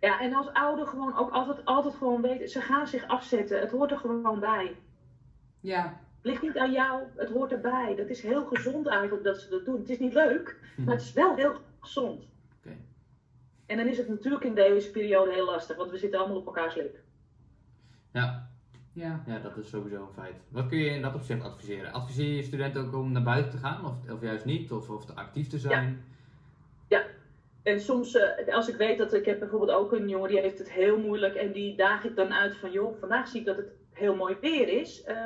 [0.00, 3.60] Ja, en als ouder gewoon ook altijd, altijd gewoon weten, ze gaan zich afzetten.
[3.60, 4.76] Het hoort er gewoon bij.
[5.60, 6.00] Ja.
[6.16, 7.94] Het ligt niet aan jou, het hoort erbij.
[7.96, 9.78] Dat is heel gezond eigenlijk dat ze dat doen.
[9.78, 12.24] Het is niet leuk, maar het is wel heel gezond.
[12.58, 12.76] Oké.
[13.66, 16.46] En dan is het natuurlijk in deze periode heel lastig, want we zitten allemaal op
[16.46, 16.98] elkaars lip.
[18.12, 18.50] Ja,
[18.98, 19.22] Ja.
[19.26, 20.34] ja, dat is sowieso een feit.
[20.48, 21.92] Wat kun je in dat opzicht adviseren?
[21.92, 24.72] Adviseer je studenten ook om naar buiten te gaan of, of juist niet?
[24.72, 26.04] Of, of te actief te zijn?
[27.62, 30.58] En soms, eh, als ik weet dat ik heb bijvoorbeeld ook een jongen die heeft
[30.58, 33.56] het heel moeilijk en die daag ik dan uit van joh, vandaag zie ik dat
[33.56, 35.02] het heel mooi weer is.
[35.04, 35.24] eh,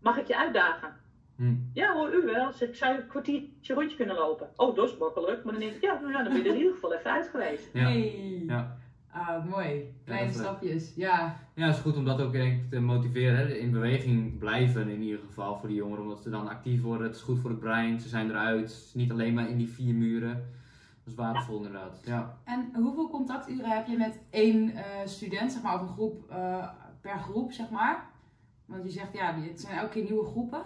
[0.00, 0.96] mag ik je uitdagen?
[1.36, 1.54] Hm.
[1.72, 2.52] Ja hoor, u wel.
[2.52, 4.48] Zeg, ik zou een kwartiertje rondje kunnen lopen.
[4.56, 5.44] Oh, dat is makkelijk.
[5.44, 7.10] Maar dan denk ik, ja, nou ja, dan ben je er in ieder geval even
[7.10, 7.68] uit geweest.
[7.72, 7.82] Ja.
[7.82, 8.42] Hey.
[8.46, 8.76] Ja.
[9.10, 9.94] Ah, mooi.
[10.04, 10.92] Kleine stapjes.
[10.94, 11.36] Ja.
[11.54, 13.36] Ja, het is goed om dat ook denk ik, te motiveren.
[13.36, 13.54] Hè?
[13.54, 16.04] In beweging blijven in ieder geval voor die jongeren.
[16.04, 17.06] Omdat ze dan actief worden.
[17.06, 18.00] Het is goed voor het brein.
[18.00, 18.60] Ze zijn eruit.
[18.60, 20.34] Het is niet alleen maar in die vier muren.
[20.34, 22.00] Dat is waardevol inderdaad.
[22.04, 22.38] Ja.
[22.44, 26.68] En hoeveel contacturen heb je met één eh, student, zeg maar, of een groep eh,
[27.00, 28.10] per groep, zeg maar?
[28.66, 30.62] Want je zegt, ja, het zijn elke keer nieuwe groepen.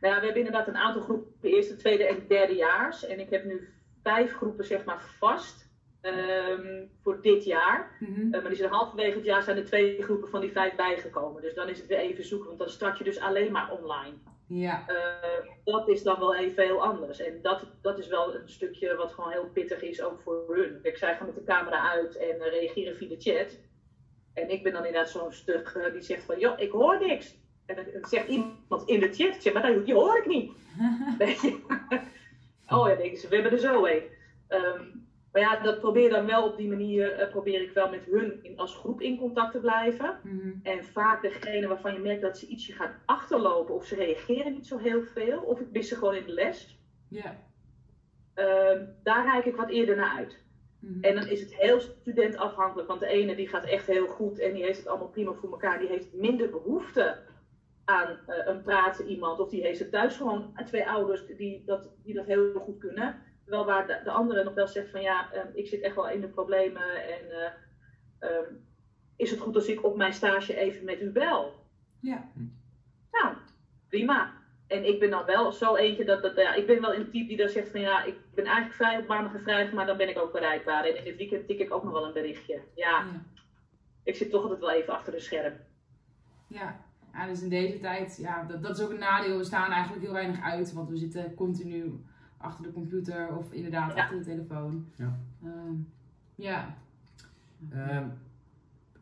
[0.00, 3.06] Nou ja, we hebben inderdaad een aantal groepen, eerste, tweede en derdejaars.
[3.06, 3.68] En ik heb nu
[4.02, 5.67] vijf groepen, zeg maar, vast
[6.12, 7.96] ehm, voor dit jaar.
[8.00, 8.20] Mhm.
[8.34, 11.42] Eh, maar die zijn halverwege het jaar zijn er twee groepen van die vijf bijgekomen.
[11.42, 14.14] Dus dan is het weer even zoeken, want dan start je dus alleen maar online.
[14.46, 14.84] Ja.
[14.86, 17.20] Eh, dat is dan wel even heel anders.
[17.20, 20.80] En dat, dat is wel een stukje wat gewoon heel pittig is, ook voor hun.
[20.82, 23.58] Kijk, zij gaan met de camera uit en eh, reageren via de chat.
[24.34, 27.36] En ik ben dan inderdaad zo'n stuk die zegt van, joh, ik hoor niks.
[27.66, 30.52] En dan zegt iemand in de chat, ik zeg, maar dat- die hoor ik niet.
[31.18, 31.58] Weet je?
[32.76, 34.02] oh ja, denken ze, we hebben er zo een.
[34.48, 34.84] Ehm,
[35.32, 38.38] maar ja, dat probeer dan wel op die manier, eh, probeer ik wel met hun
[38.42, 40.20] in, als groep in contact te blijven.
[40.22, 40.50] Mhm.
[40.62, 44.66] En vaak degene waarvan je merkt dat ze ietsje gaan achterlopen of ze reageren niet
[44.66, 47.36] zo heel veel, of ik mis ze gewoon in de les, Ja.
[48.34, 50.46] ehm, daar reik ik wat eerder naar uit.
[50.80, 51.00] Mhm.
[51.04, 54.52] En dan is het heel studentafhankelijk, want de ene die gaat echt heel goed en
[54.52, 57.18] die heeft het allemaal prima voor elkaar, die heeft minder behoefte
[57.84, 59.38] aan eh, een praten iemand.
[59.40, 63.22] Of die heeft er thuis gewoon twee ouders die dat, die dat heel goed kunnen.
[63.48, 66.08] Terwijl waar de, de andere nog wel zegt van ja, ehm, ik zit echt wel
[66.08, 67.04] in de problemen.
[67.04, 67.50] En eh,
[68.18, 68.52] ehm,
[69.16, 71.54] is het goed als ik op mijn stage even met u bel?
[72.00, 72.28] Ja.
[73.10, 73.34] Nou,
[73.88, 74.32] prima.
[74.66, 77.28] En ik ben dan wel zo eentje dat, dat ja, ik ben wel een type
[77.28, 79.96] die dan zegt van ja, ik ben eigenlijk vrij op maandag en vrijdag, maar dan
[79.96, 80.84] ben ik ook bereikbaar.
[80.84, 82.60] En in het weekend tik ik ook nog wel een berichtje.
[82.74, 83.06] Ja, Ja.
[84.02, 85.54] ik zit toch altijd wel even achter de scherm.
[86.48, 86.84] Ja.
[87.12, 89.38] ja, dus in deze tijd, ja, dat, dat is ook een nadeel.
[89.38, 92.04] We staan eigenlijk heel weinig uit, want we zitten continu
[92.38, 94.02] achter de computer of inderdaad Ja.
[94.02, 94.86] achter de telefoon.
[94.96, 95.18] Ja.
[95.44, 95.72] Ehm,
[96.34, 96.74] ja.
[97.70, 98.04] Ehm,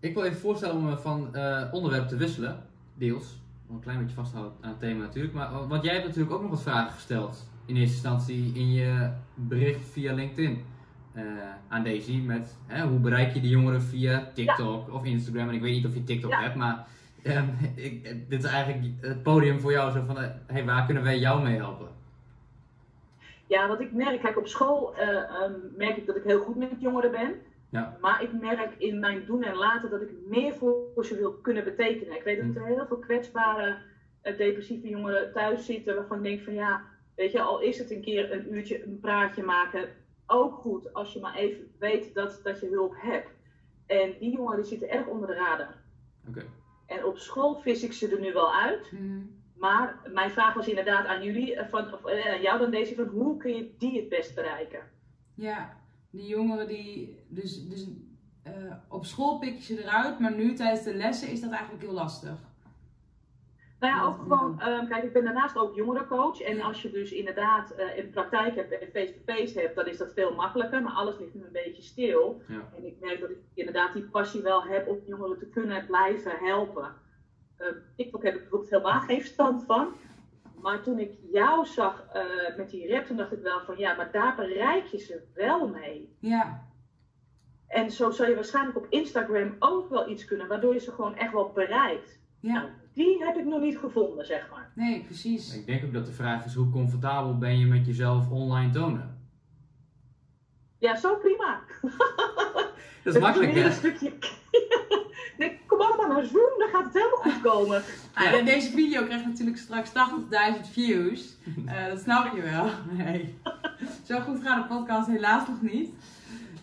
[0.00, 2.62] ik wil even voorstellen om eh, van eh, onderwerp te wisselen,
[2.94, 3.40] deels.
[3.66, 5.34] Wel Een klein beetje vasthouden aan het thema natuurlijk.
[5.34, 7.48] Maar, eh, want jij hebt natuurlijk ook nog wat vragen gesteld.
[7.64, 10.64] In eerste instantie in je bericht via LinkedIn.
[11.12, 11.22] eh,
[11.68, 15.48] aan Daisy met hè, hoe bereik je de jongeren via TikTok of Instagram.
[15.48, 16.40] En ik weet niet of je TikTok Ja.
[16.42, 16.86] hebt, maar
[17.22, 17.44] ehm,
[17.74, 19.92] ik, dit is eigenlijk het podium voor jou.
[19.92, 21.88] Zo van, eh, hey, waar kunnen wij jou mee helpen?
[23.46, 26.56] Ja, wat ik merk, kijk op school eh, ehm, merk ik dat ik heel goed
[26.56, 27.40] met jongeren ben.
[27.70, 27.96] Ja.
[28.00, 31.64] Maar ik merk in mijn doen en laten dat ik meer voor ze wil kunnen
[31.64, 32.16] betekenen.
[32.16, 33.76] Ik weet dat er heel veel kwetsbare,
[34.20, 36.82] eh, depressieve jongeren thuis zitten waarvan ik denk van ja,
[37.14, 39.88] weet je, al is het een keer een uurtje een praatje maken,
[40.26, 43.30] ook goed als je maar even weet dat, dat je hulp hebt.
[43.86, 45.74] En die jongeren die zitten erg onder de radar.
[46.28, 46.44] Oké.
[46.86, 48.92] En op school vis ik ze er nu wel uit.
[48.92, 49.22] Mhm.
[49.58, 52.94] Maar mijn vraag was inderdaad aan jullie, eh, van, of eh, aan jou dan deze,
[52.94, 54.80] van hoe kun je die het best bereiken?
[55.34, 55.76] Ja,
[56.10, 57.18] die jongeren die.
[57.28, 57.86] Dus, dus
[58.42, 61.82] eh, op school pik je ze eruit, maar nu tijdens de lessen is dat eigenlijk
[61.82, 62.38] heel lastig.
[63.80, 66.40] Nou ja, ook gewoon, ehm, kijk, ik ben daarnaast ook jongerencoach.
[66.40, 70.12] En als je dus inderdaad eh, in praktijk hebt en face-to-face hebt, dan is dat
[70.12, 70.82] veel makkelijker.
[70.82, 72.42] Maar alles ligt nu een beetje stil.
[72.48, 72.68] Ja.
[72.76, 76.32] En ik merk dat ik inderdaad die passie wel heb om jongeren te kunnen blijven
[76.38, 76.94] helpen.
[77.56, 79.88] Ehm TikTok heb ik bijvoorbeeld helemaal geen verstand van.
[80.62, 82.22] Maar toen ik jou zag eh,
[82.56, 85.68] met die rap, toen dacht ik wel van ja, maar daar bereik je ze wel
[85.68, 86.16] mee.
[86.20, 86.66] Ja,
[87.66, 91.16] En zo zou je waarschijnlijk op Instagram ook wel iets kunnen, waardoor je ze gewoon
[91.16, 92.20] echt wel bereikt.
[92.40, 92.52] ja.
[92.52, 94.72] Nou, die heb ik nog niet gevonden, zeg maar.
[94.74, 95.56] Nee, precies.
[95.56, 99.28] Ik denk ook dat de vraag is hoe comfortabel ben je met jezelf online tonen?
[100.78, 101.60] Ja, zo prima.
[103.06, 103.64] Dat is makkelijk hè?
[103.64, 104.12] een stukje.
[105.38, 107.82] nee, kom allemaal naar Zoom, dan gaat het helemaal goed komen.
[108.14, 111.36] Ah, en deze video krijgt natuurlijk straks 80.000 views.
[111.66, 112.68] Eh, dat snap je wel.
[113.04, 113.34] Nee.
[114.04, 115.90] Zo goed gaat de podcast helaas nog niet.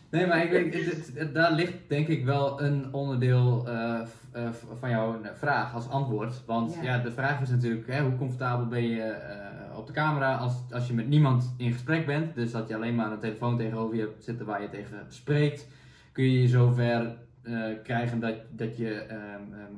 [0.10, 4.00] Nee, maar ik weet, het- het- het- daar ligt denk ik wel een onderdeel eh,
[4.32, 6.42] eh, van jouw vraag als antwoord.
[6.46, 6.82] Want Ja.
[6.84, 10.54] ja, de vraag is natuurlijk, hè, hoe comfortabel ben je eh, op de camera als,
[10.72, 12.36] als je met niemand in gesprek bent.
[12.36, 15.68] Dus dat je alleen maar een telefoon tegenover je hebt zitten waar je tegen spreekt.
[16.14, 19.20] Kun je je zover eh, krijgen dat, dat je ehm,
[19.54, 19.72] ehm,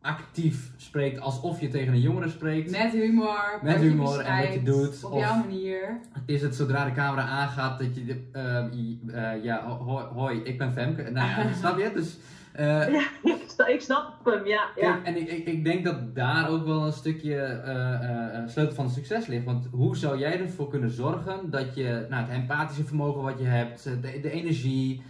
[0.00, 2.70] actief spreekt alsof je tegen een jongere spreekt.
[2.70, 3.58] Met humor.
[3.62, 6.00] Met wat je humor en wat je doet, Op of- jouw manier.
[6.26, 10.04] Is het zodra de camera aangaat dat je, de- eh, i- eh, ja, ho- hoi,
[10.04, 11.02] hoi, ik ben Femke.
[11.10, 11.90] Nou ja, snap je?
[11.94, 12.16] Dus,
[12.52, 14.68] eh, Ja, ik snap, ik snap hem, ja.
[14.76, 15.00] ja.
[15.04, 18.74] en ik, ik, ik denk dat daar ook wel een stukje eh, eh, eh, sleutel
[18.74, 19.44] van het succes ligt.
[19.44, 23.44] Want hoe zou jij ervoor kunnen zorgen dat je nou, het empathische vermogen wat je
[23.44, 25.02] hebt, de, de energie,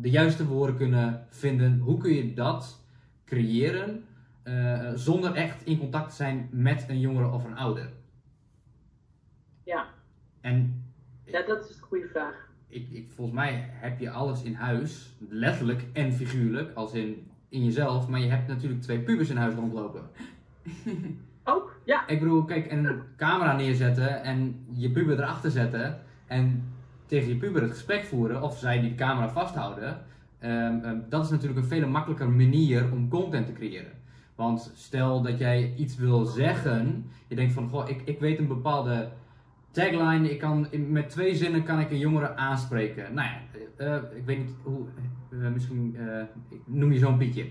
[0.00, 1.78] de juiste woorden kunnen vinden.
[1.78, 2.84] Hoe kun je dat
[3.24, 4.04] creëren
[4.42, 7.90] eh, zonder echt in contact te zijn met een jongere of een ouder?
[9.64, 9.86] Ja.
[10.40, 10.84] En
[11.24, 12.48] ja, dat is een goede vraag.
[12.68, 17.64] ik, ik, volgens mij heb je alles in huis, letterlijk en figuurlijk, als in, in
[17.64, 20.10] jezelf, maar je hebt natuurlijk twee pubers in huis rondlopen.
[21.44, 22.08] Ook, ja.
[22.08, 26.72] Ik bedoel, kijk, een camera neerzetten en je puber erachter zetten en
[27.08, 30.00] tegen je puber het gesprek voeren, of zij die de camera vasthouden,
[30.38, 33.92] ehm, ehm, dat is natuurlijk een veel makkelijker manier om content te creëren.
[34.34, 38.46] Want stel dat jij iets wil zeggen, je denkt van, goh, ik, ik weet een
[38.46, 39.08] bepaalde
[39.70, 43.14] tagline, ik kan, met twee zinnen kan ik een jongere aanspreken.
[43.14, 43.40] Nou ja,
[43.76, 44.86] eh, eh, ik weet niet hoe,
[45.30, 45.96] eh, misschien
[46.48, 47.42] ik noem je zo'n Pietje.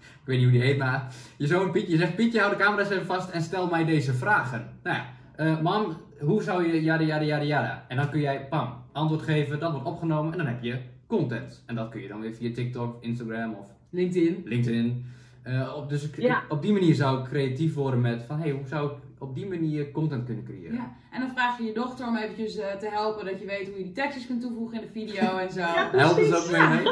[0.00, 2.62] Ik weet niet hoe die heet, maar je zoon Pietje, je zegt Pietje, hou de
[2.62, 4.68] camera eens even vast en stel mij deze vragen.
[4.82, 4.98] Nou
[5.40, 7.84] eh, mam, hoe zou je jada jada jada jada?
[7.88, 11.62] En dan kun jij, pam, antwoord geven, dat wordt opgenomen en dan heb je content.
[11.66, 14.42] En dat kun je dan weer via TikTok, Instagram of LinkedIn.
[14.44, 15.06] LinkedIn.
[15.42, 16.42] Eh, op, dus Ja.
[16.48, 19.46] op die manier zou ik creatief worden met van, hey, hoe zou ik op die
[19.46, 20.74] manier content kunnen creëren?
[20.74, 20.92] Ja.
[21.12, 23.78] En dan vraag je je dochter om eventjes eh, te helpen dat je weet hoe
[23.78, 25.60] je die tekstjes kunt toevoegen in de video en zo.
[25.60, 25.88] Ja.
[25.92, 26.68] Helpt dus Precies, ook mee, ja.
[26.68, 26.82] mee?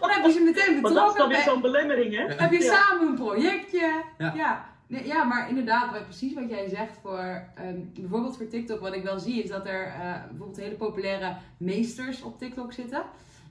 [0.00, 1.28] Dan heb je ze meteen Want dat is dan betrokken.
[1.28, 2.34] weer zo'n belemmering, hè?
[2.34, 2.74] heb je Ja.
[2.74, 4.02] samen een projectje.
[4.18, 4.76] Ja.
[4.88, 4.96] Ja.
[4.96, 8.94] Nee, ja, maar inderdaad, wat, precies wat jij zegt voor ehm, bijvoorbeeld voor TikTok, wat
[8.94, 13.02] ik wel zie is dat er eh, bijvoorbeeld hele populaire meesters op TikTok zitten.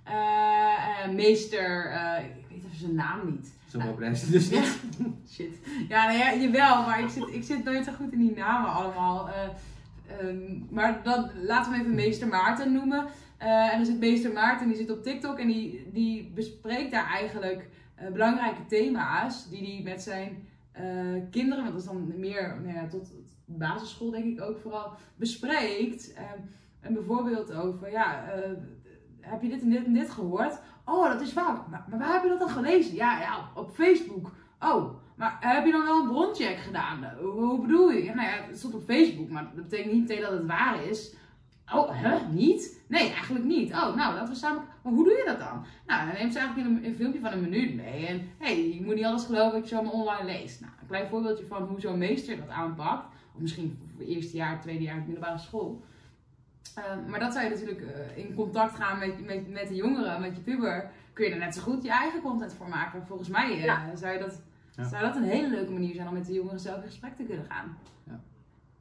[0.07, 3.53] Eh, eh, meester, ik weet even zijn naam niet.
[3.69, 4.79] Zo populair is dus niet.
[5.33, 5.59] shit.
[5.89, 8.71] Ja, nou ja, jawel, maar ik zit, ik zit nooit zo goed in die namen
[8.71, 9.29] allemaal.
[9.29, 9.43] Eh,
[10.19, 10.37] ehm,
[10.69, 13.05] maar dan, laten we hem even meester Maarten noemen.
[13.37, 17.69] En dan zit meester Maarten, die zit op TikTok en die, die bespreekt daar eigenlijk
[18.11, 20.47] belangrijke thema's die hij met zijn
[20.77, 23.11] eh, kinderen, dat is dan meer nou ja, tot
[23.45, 26.13] basisschool denk ik ook vooral, bespreekt.
[26.13, 26.39] Ehm,
[26.79, 28.51] en bijvoorbeeld over, ja, eh,
[29.19, 30.59] heb je dit en dit en dit gehoord?
[30.85, 31.65] Oh, dat is waar.
[31.69, 32.95] Maar, maar waar heb je dat dan gelezen?
[32.95, 34.31] Ja, ja, op, Facebook.
[34.59, 37.13] Oh, maar heb je dan wel een broncheck gedaan?
[37.19, 38.15] Hoe, bedoel je?
[38.15, 41.15] Nou ja, het stond op Facebook, maar dat betekent niet dat het waar is.
[41.73, 42.27] Oh, hè?
[42.31, 42.83] Niet?
[42.87, 43.71] Nee, eigenlijk niet.
[43.71, 44.63] Oh, nou, laten we samen...
[44.81, 45.65] Maar hoe doe je dat dan?
[45.85, 48.05] Nou, dan neemt ze eigenlijk een, een filmpje van een minuut mee.
[48.05, 50.61] En hé, hey, je moet niet alles geloven wat je zomaar online leest.
[50.61, 53.05] Nou, een klein voorbeeldje van hoe zo'n meester dat aanpakt.
[53.33, 55.81] Of misschien voor het eerste jaar, tweede jaar middelbare school.
[56.77, 60.21] Uh, maar dat zou je natuurlijk uh, in contact gaan met, met, met de jongeren,
[60.21, 60.91] met je puber.
[61.13, 63.05] Kun je er net zo goed je eigen content voor maken.
[63.07, 63.95] Volgens mij uh, ja.
[63.95, 64.41] zou, je dat,
[64.75, 64.83] ja.
[64.83, 67.23] zou dat een hele leuke manier zijn om met de jongeren zelf in gesprek te
[67.23, 67.77] kunnen gaan.
[68.03, 68.19] Ja.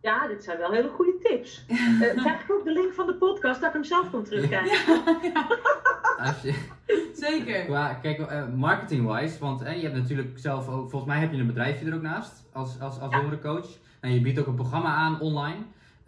[0.01, 1.65] Ja, dit zijn wel hele goede tips.
[1.69, 4.95] uh, krijg ik ook de link van de podcast dat ik hem zelf kon terugkijken?
[4.95, 5.19] Ja,
[6.25, 6.35] ja.
[7.15, 7.65] Zeker.
[7.65, 11.39] Qua, kijk, uh, marketing-wise, want uh, je hebt natuurlijk zelf ook, volgens mij heb je
[11.39, 13.19] een bedrijfje er ook naast als, als, als ja.
[13.19, 13.69] jongerencoach.
[14.01, 15.59] En je biedt ook een programma aan online.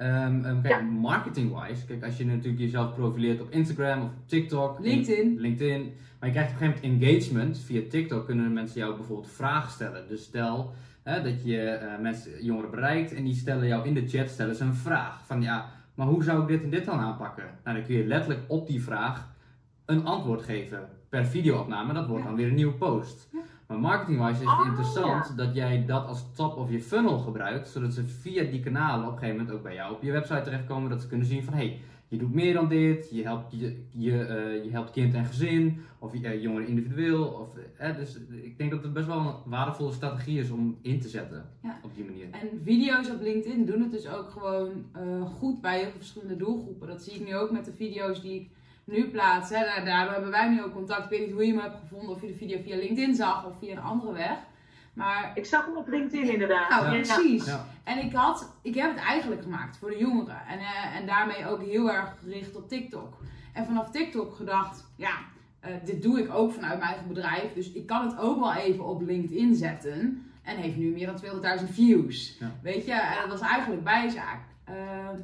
[0.00, 0.80] Um, um, kijk, ja.
[0.80, 5.36] marketing-wise, kijk, als je natuurlijk jezelf profileert op Instagram of TikTok, LinkedIn.
[5.38, 9.32] LinkedIn, maar je krijgt op een gegeven moment engagement via TikTok, kunnen mensen jou bijvoorbeeld
[9.32, 10.08] vragen stellen.
[10.08, 10.72] Dus stel
[11.08, 14.54] hè, dat je uh, mensen, jongeren bereikt en die stellen jou in de chat stellen
[14.54, 17.44] ze een vraag van ja, maar hoe zou ik dit en dit dan aanpakken?
[17.64, 19.28] Nou, dan kun je letterlijk op die vraag
[19.84, 21.92] een antwoord geven per videoopname.
[21.92, 22.28] Dat wordt ja.
[22.28, 23.28] dan weer een nieuwe post.
[23.32, 23.38] Ja.
[23.66, 25.34] Maar marketing-wise is het Oh, interessant ja.
[25.44, 29.12] dat jij dat als top of je funnel gebruikt, zodat ze via die kanalen op
[29.12, 31.54] een gegeven moment ook bij jou op je website terechtkomen, dat ze kunnen zien van
[31.54, 35.14] hé, hey, je doet meer dan dit, je helpt, je, je, uh, je helpt kind
[35.14, 37.24] en gezin, of uh, jongeren individueel.
[37.24, 37.48] Of,
[37.80, 41.08] uh, dus ik denk dat het best wel een waardevolle strategie is om in te
[41.08, 41.78] zetten Ja.
[41.82, 42.26] op die manier.
[42.30, 46.36] En video's op LinkedIn doen het dus ook gewoon eh, goed bij heel veel verschillende
[46.36, 46.88] doelgroepen.
[46.88, 48.48] Dat zie ik nu ook met de video's die ik
[48.84, 49.50] nu plaats.
[49.50, 49.64] Hè.
[49.64, 51.04] Daar, daardoor hebben wij nu ook contact.
[51.04, 53.46] Ik weet niet hoe je me hebt gevonden, of je de video via LinkedIn zag
[53.46, 54.36] of via een andere weg.
[54.92, 56.70] Maar Ik zag hem op LinkedIn inderdaad.
[56.70, 56.90] nou, Ja.
[57.00, 57.44] precies.
[57.46, 57.66] Ja.
[57.88, 60.46] En ik, had, ik heb het eigenlijk gemaakt voor de jongeren.
[60.48, 63.16] En, eh, en daarmee ook heel erg gericht op TikTok.
[63.52, 65.14] En vanaf TikTok gedacht, ja,
[65.60, 67.52] eh, dit doe ik ook vanuit mijn eigen bedrijf.
[67.52, 70.26] Dus ik kan het ook wel even op LinkedIn zetten.
[70.42, 72.36] En heeft nu meer dan 200.000 views.
[72.40, 72.52] Ja.
[72.62, 74.40] Weet je, en dat was eigenlijk bijzaak.
[74.64, 75.18] Ehm,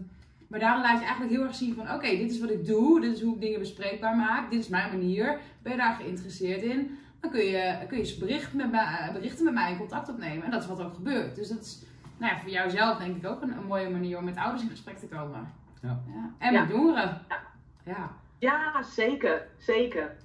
[0.49, 3.01] maar daarom laat je eigenlijk heel erg zien van, oké, dit is wat ik doe.
[3.01, 4.51] Dit is hoe ik dingen bespreekbaar maak.
[4.51, 5.39] Dit is mijn manier.
[5.63, 6.99] Ben je daar geïnteresseerd in?
[7.21, 10.45] Dan kun je, kun je bericht met mij, berichten met mij in contact opnemen.
[10.45, 11.37] En dat is wat ook gebeurt.
[11.37, 11.83] Dus dat is
[12.19, 14.69] nou ja, voor jouzelf denk ik ook een, een mooie manier om met ouders in
[14.69, 15.53] gesprek te komen.
[15.83, 16.01] Ja.
[16.39, 16.61] En Ja.
[16.61, 17.21] met jongeren.
[17.29, 17.39] Ja.
[17.85, 18.11] Ja.
[18.39, 19.47] Ja, zeker.
[19.59, 20.17] Zeker.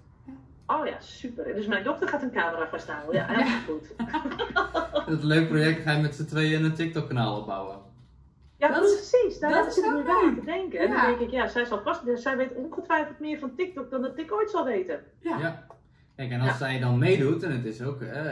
[0.67, 1.43] Oh ja, super.
[1.55, 3.15] Dus mijn dochter gaat een camera vasthouden.
[3.15, 3.93] Ja, helemaal goed.
[5.05, 7.77] Dat is een leuk project, ga je met z'n tweeën een TikTok kanaal opbouwen.
[8.57, 9.39] Ja, Dat is- precies.
[9.39, 10.39] Daar dat heb is ik inderdaad leuk.
[10.39, 10.79] te denken.
[10.79, 10.95] En Ja.
[10.95, 14.17] dan denk ik, ja, zij, zal vast, zij weet ongetwijfeld meer van TikTok dan dat
[14.17, 14.99] ik ooit zal weten.
[15.19, 15.37] Ja.
[15.39, 15.65] Ja.
[16.15, 16.55] Kijk, en als Ja.
[16.55, 18.25] zij dan meedoet, en het is ook, eh,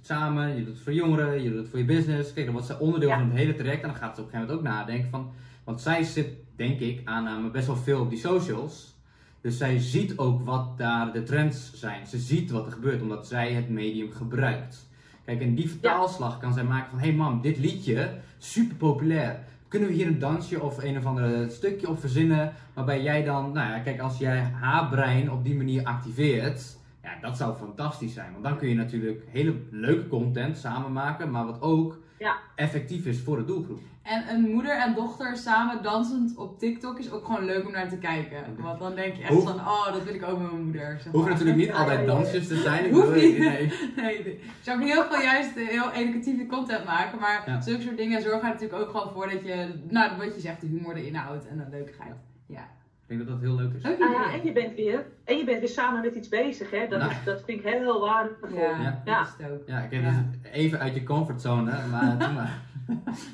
[0.00, 2.32] het samen, je doet het voor jongeren, je doet het voor je business.
[2.32, 3.18] Kijk, dan wordt zij onderdeel Ja.
[3.18, 5.30] van het hele traject en dan gaat ze op een gegeven moment ook nadenken van,
[5.64, 8.98] want zij zit, denk ik, aanname best wel veel op die socials.
[9.40, 12.06] Dus zij ziet ook wat daar de trends zijn.
[12.06, 14.88] Ze ziet wat er gebeurt, omdat zij het medium gebruikt.
[15.24, 19.38] Kijk, en die vertaalslag kan zij maken van, hé hey mam, dit liedje, super populair.
[19.68, 22.52] Kunnen we hier een dansje of een of ander stukje op verzinnen?
[22.74, 26.78] Waarbij jij dan, nou ja, kijk, als jij haar brein op die manier activeert,
[27.20, 28.32] dat zou fantastisch zijn.
[28.32, 32.36] Want dan kun je natuurlijk hele leuke content samen maken, maar wat ook Ja.
[32.56, 33.80] effectief is voor de doelgroep.
[34.02, 37.88] En een moeder en dochter samen dansend op TikTok is ook gewoon leuk om naar
[37.88, 38.44] te kijken.
[38.58, 40.98] Want dan denk je echt Hoef- van, oh, dat wil ik ook met mijn moeder.
[41.02, 42.84] zeg Hoeft natuurlijk niet altijd dansjes te zijn.
[42.84, 43.38] Ik Hoeft bedoel, niet.
[43.38, 43.72] nee.
[43.96, 47.18] Nee, zou ook heel veel juist eh, heel educatieve content maken.
[47.20, 47.60] Maar Ja.
[47.60, 50.60] zulke soort dingen zorgen er natuurlijk ook gewoon voor dat je, nou wat je zegt,
[50.60, 52.14] de humor erin houdt en de leukigheid.
[52.46, 52.68] Ja.
[53.10, 53.82] Ik denk dat dat heel leuk is.
[53.84, 56.70] Ah, ja, en, je bent weer, en je bent weer samen met iets bezig.
[56.70, 56.86] Hè?
[56.88, 57.10] Dat, Nou.
[57.10, 58.48] is, dat vind ik heel waardevol.
[58.58, 59.02] Ja, Ja.
[59.04, 59.62] dat is het ook.
[59.66, 60.10] Ja, ik heb Ja.
[60.40, 62.58] dus even uit je comfortzone, maar doe maar.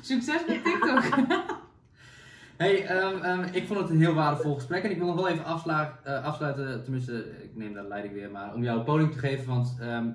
[0.01, 1.03] Succes met TikTok.
[2.57, 5.27] Hey, ehm, ehm, ik vond het een heel waardevol gesprek en ik wil nog wel
[5.27, 9.11] even afsla- eh, afsluiten, tenminste, ik neem de leiding weer, maar om jou een podium
[9.11, 10.05] te geven, want ehm,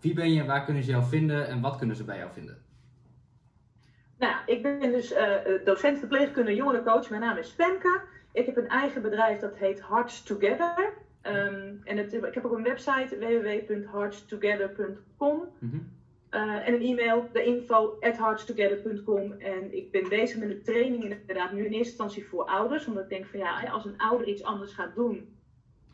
[0.00, 2.56] wie ben je, waar kunnen ze jou vinden en wat kunnen ze bij jou vinden?
[4.18, 7.10] Nou, ja, ik ben dus eh, eh, docent verpleegkunde jongerencoach.
[7.10, 8.00] Mijn naam is Femke.
[8.34, 10.92] Ik heb een eigen bedrijf dat heet Hearts Together.
[11.20, 15.42] Ehm, en het, ik heb ook een website www.heartstogether.com.
[16.28, 19.32] Eh, en een e-mail, de info at heartstogether.com.
[19.32, 22.86] En ik ben bezig met een training inderdaad nu in eerste instantie voor ouders.
[22.86, 25.36] Omdat ik denk van ja, als een ouder iets anders gaat doen,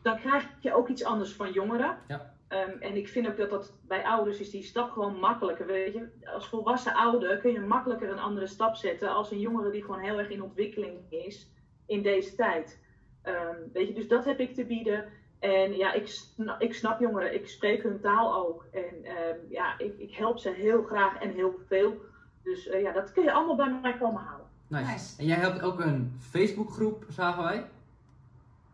[0.01, 1.97] dan krijg je ook iets anders van jongeren.
[2.07, 2.33] Ja.
[2.47, 5.65] Ehm, en ik vind ook dat dat bij ouders is die stap gewoon makkelijker.
[5.65, 6.07] Weet je?
[6.33, 9.99] Als volwassen ouder kun je makkelijker een andere stap zetten als een jongere die gewoon
[9.99, 11.51] heel erg in ontwikkeling is
[11.85, 12.79] in deze tijd.
[13.21, 15.05] Ehm, weet je, dus dat heb ik te bieden.
[15.39, 18.65] En ja, ik snap, ik snap jongeren, ik spreek hun taal ook.
[18.71, 21.95] En ehm, ja, ik, ik help ze heel graag en heel veel.
[22.43, 24.45] Dus eh, ja, dat kun je allemaal bij mij komen halen.
[24.67, 24.91] Nice.
[24.91, 25.19] Nice.
[25.19, 27.65] En jij hebt ook een Facebookgroep, zagen wij.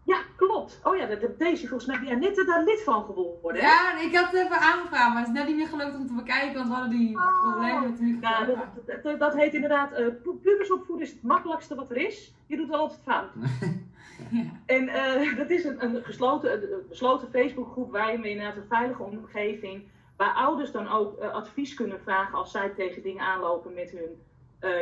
[0.08, 0.80] Ja, klopt.
[0.84, 3.62] Oh ja, dat heb Daisy volgens mij ja, net daar lid van geworden.
[3.62, 3.68] hè?
[3.68, 6.14] Ja, ik had het even aangevraagd, maar het is net niet meer gelukt om te
[6.14, 7.42] bekijken, want we hadden die Oh.
[7.42, 8.70] problemen met de Ja, microfoon.
[8.86, 12.34] dat, dat, dat heet inderdaad, eh, pu- pubers opvoeden is het makkelijkste wat er is.
[12.46, 13.30] Je doet altijd fout.
[14.32, 14.44] Ja.
[14.66, 19.04] En eh, dat is een, een gesloten, een besloten Facebookgroep waarin we inderdaad een veilige
[19.04, 19.84] omgeving,
[20.18, 24.22] waar ouders dan ook eh, advies kunnen vragen als zij tegen dingen aanlopen met hun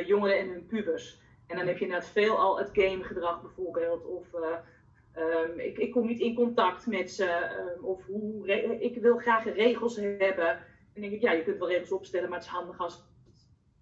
[0.06, 1.20] jongeren en hun pubers.
[1.48, 4.26] En dan heb je inderdaad veel al het gamegedrag bijvoorbeeld, of
[5.16, 8.48] eh, ehm, ik, ik kom niet in contact met ze, ehm, of hoe,
[8.80, 10.50] ik wil graag regels hebben.
[10.50, 10.58] En
[10.94, 13.04] dan denk ik, ja, je kunt wel regels opstellen, maar het is handig als,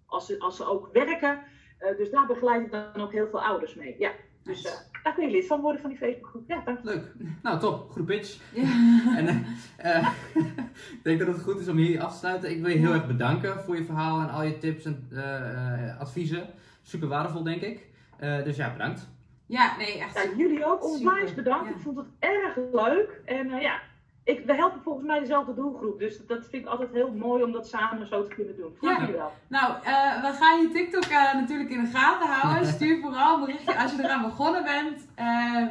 [0.06, 1.42] als, ze, als ze ook werken.
[1.78, 3.94] Eh, dus daar begeleid ik dan ook heel veel ouders mee.
[3.98, 4.10] Ja,
[4.42, 4.72] dus eh,
[5.02, 6.48] daar kun je lid van worden van die Facebookgroep.
[6.48, 6.78] Ja, dank.
[6.82, 7.12] Leuk.
[7.42, 7.90] Nou, top.
[7.90, 8.40] Goede pitch.
[8.54, 8.62] Ja.
[9.16, 10.08] En eh,
[10.98, 12.50] ik denk dat het goed is om hier af te sluiten.
[12.50, 15.88] Ik wil je heel erg bedanken voor je verhaal en al je tips en eh,
[15.88, 16.46] eh, adviezen.
[16.82, 17.86] Super waardevol, denk ik.
[18.16, 19.08] Eh, dus ja, bedankt.
[19.54, 20.14] Ja, nee, echt.
[20.14, 21.64] Ja, jullie ook onwijs bedankt.
[21.68, 21.70] ja.
[21.74, 23.20] Ik vond het erg leuk.
[23.24, 23.80] En eh, ja,
[24.24, 25.98] ik, we helpen volgens mij dezelfde doelgroep.
[25.98, 28.76] Dus dat vind ik altijd heel mooi om dat samen zo te kunnen doen.
[28.80, 29.00] Dank Ja.
[29.04, 29.32] jullie wel.
[29.48, 32.66] Nou, eh, we gaan je TikTok eh, natuurlijk in de gaten houden.
[32.74, 35.06] Stuur vooral een berichtje als je eraan begonnen bent.
[35.14, 35.66] Eh,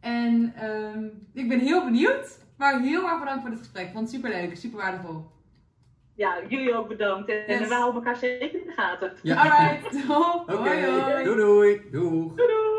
[0.00, 1.04] en ehm,
[1.34, 2.38] ik ben heel benieuwd.
[2.56, 3.86] Maar heel erg bedankt voor dit gesprek.
[3.86, 5.24] Ik vond het super leuk, super waardevol.
[6.14, 7.28] Ja, jullie ook bedankt.
[7.28, 7.68] En, en Yes.
[7.68, 9.12] we houden elkaar zeker in de gaten.
[9.22, 9.36] Ja.
[9.36, 10.40] Alright, top.
[10.42, 11.24] Oké, Hoi hoi.
[11.24, 11.80] doei doei.
[11.90, 12.34] Doeg.
[12.34, 12.69] Doei doei!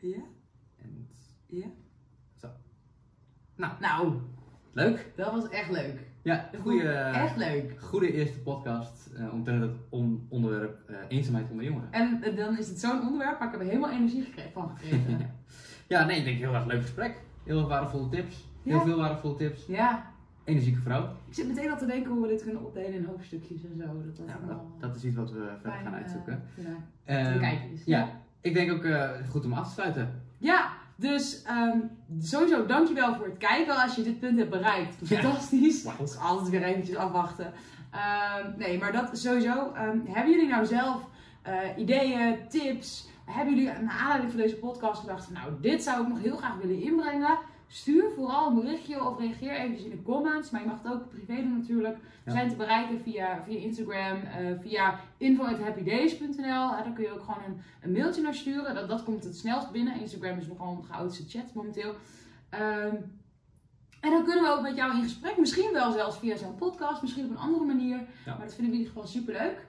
[0.00, 0.16] Ja?
[0.82, 1.08] En
[1.46, 1.66] Ja?
[2.36, 2.48] Zo.
[3.56, 3.72] Nou.
[3.80, 4.14] Nou,
[4.72, 5.12] leuk.
[5.16, 6.00] dat was echt leuk.
[6.22, 7.80] Ja, goede, echt leuk.
[7.80, 11.92] goede eerste podcast uh, omtrent het on- onderwerp eh, eenzaamheid onder jongeren.
[11.92, 15.30] En eh, dan is het zo'n onderwerp waar ik er helemaal energie gekre- van gekregen.
[15.88, 17.20] Ja, nee, ik denk heel erg leuk gesprek.
[17.44, 18.48] Heel erg waardevolle tips.
[18.62, 18.84] Heel Ja.
[18.84, 19.66] veel waardevolle tips.
[19.66, 20.12] ja,
[20.44, 21.16] Energieke vrouw.
[21.28, 23.86] ik zit meteen al te denken hoe we dit kunnen opdelen in hoofdstukjes en zo.
[23.86, 26.42] Dat, dat, Ja, dat, dat is iets wat we verder gaan eh, uitzoeken.
[26.56, 27.84] ja, Ehm, bekijken is.
[27.84, 30.22] ja, ik denk ook eh, goed om af te sluiten.
[30.38, 31.78] Ja, dus ehm,
[32.20, 35.08] sowieso dankjewel voor het kijken als je dit punt hebt bereikt.
[35.08, 35.20] Ja.
[35.20, 35.82] Fantastisch.
[35.82, 37.52] Dat is altijd weer eventjes afwachten.
[37.90, 39.72] Ehm, nee, maar dat sowieso.
[39.74, 41.08] ehm, hebben jullie nou zelf
[41.42, 43.08] eh, ideeën, tips?
[43.24, 46.36] Hebben jullie naar aanleiding van deze podcast gedacht van nou, dit zou ik nog heel
[46.36, 47.38] graag willen inbrengen?
[47.68, 50.50] Stuur vooral een berichtje of reageer eventjes in de comments.
[50.50, 51.98] Maar je mag het ook privé doen natuurlijk.
[52.24, 56.70] We zijn te bereiken via, via Instagram, eh, via info.happydays.nl.
[56.70, 58.74] Daar kun je ook gewoon een, een mailtje naar sturen.
[58.74, 60.00] Dat, dat komt het snelst binnen.
[60.00, 61.94] Instagram is nogal een oudste chat momenteel.
[62.50, 62.94] Ehm,
[64.00, 65.38] en dan kunnen we ook met jou in gesprek.
[65.38, 67.02] Misschien wel zelfs via zo'n podcast.
[67.02, 67.96] Misschien op een andere manier.
[67.96, 68.36] Ja.
[68.36, 69.66] Maar dat vinden we in ieder geval super leuk.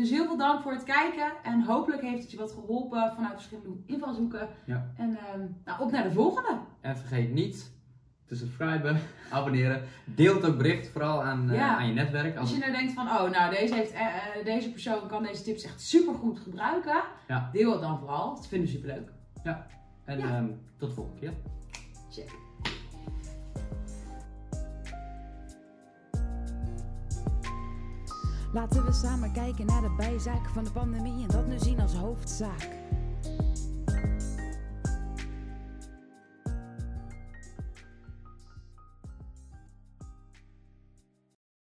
[0.00, 1.32] Dus heel veel dank voor het kijken.
[1.42, 4.48] En hopelijk heeft het je wat geholpen vanuit verschillende invalshoeken.
[4.64, 4.92] Ja.
[4.96, 6.58] En ehm, nou, op naar de volgende.
[6.80, 7.72] En vergeet niet
[8.26, 9.82] te subscriben, abonneren.
[10.04, 12.36] Deel het ook bericht vooral aan, eh, aan je netwerk.
[12.36, 15.42] Als je nou denkt van, oh, nou, deze, heeft, eh, eh, deze persoon kan deze
[15.42, 17.02] tips echt super goed gebruiken.
[17.28, 17.50] Ja.
[17.52, 18.34] Deel het dan vooral.
[18.34, 19.12] Dat vinden we super leuk.
[20.04, 20.36] En Ja.
[20.36, 21.32] ehm, tot de volgende keer.
[22.10, 22.49] Check.
[28.52, 31.94] Laten we samen kijken naar de bijzaken van de pandemie en dat nu zien als
[31.94, 32.79] hoofdzaak.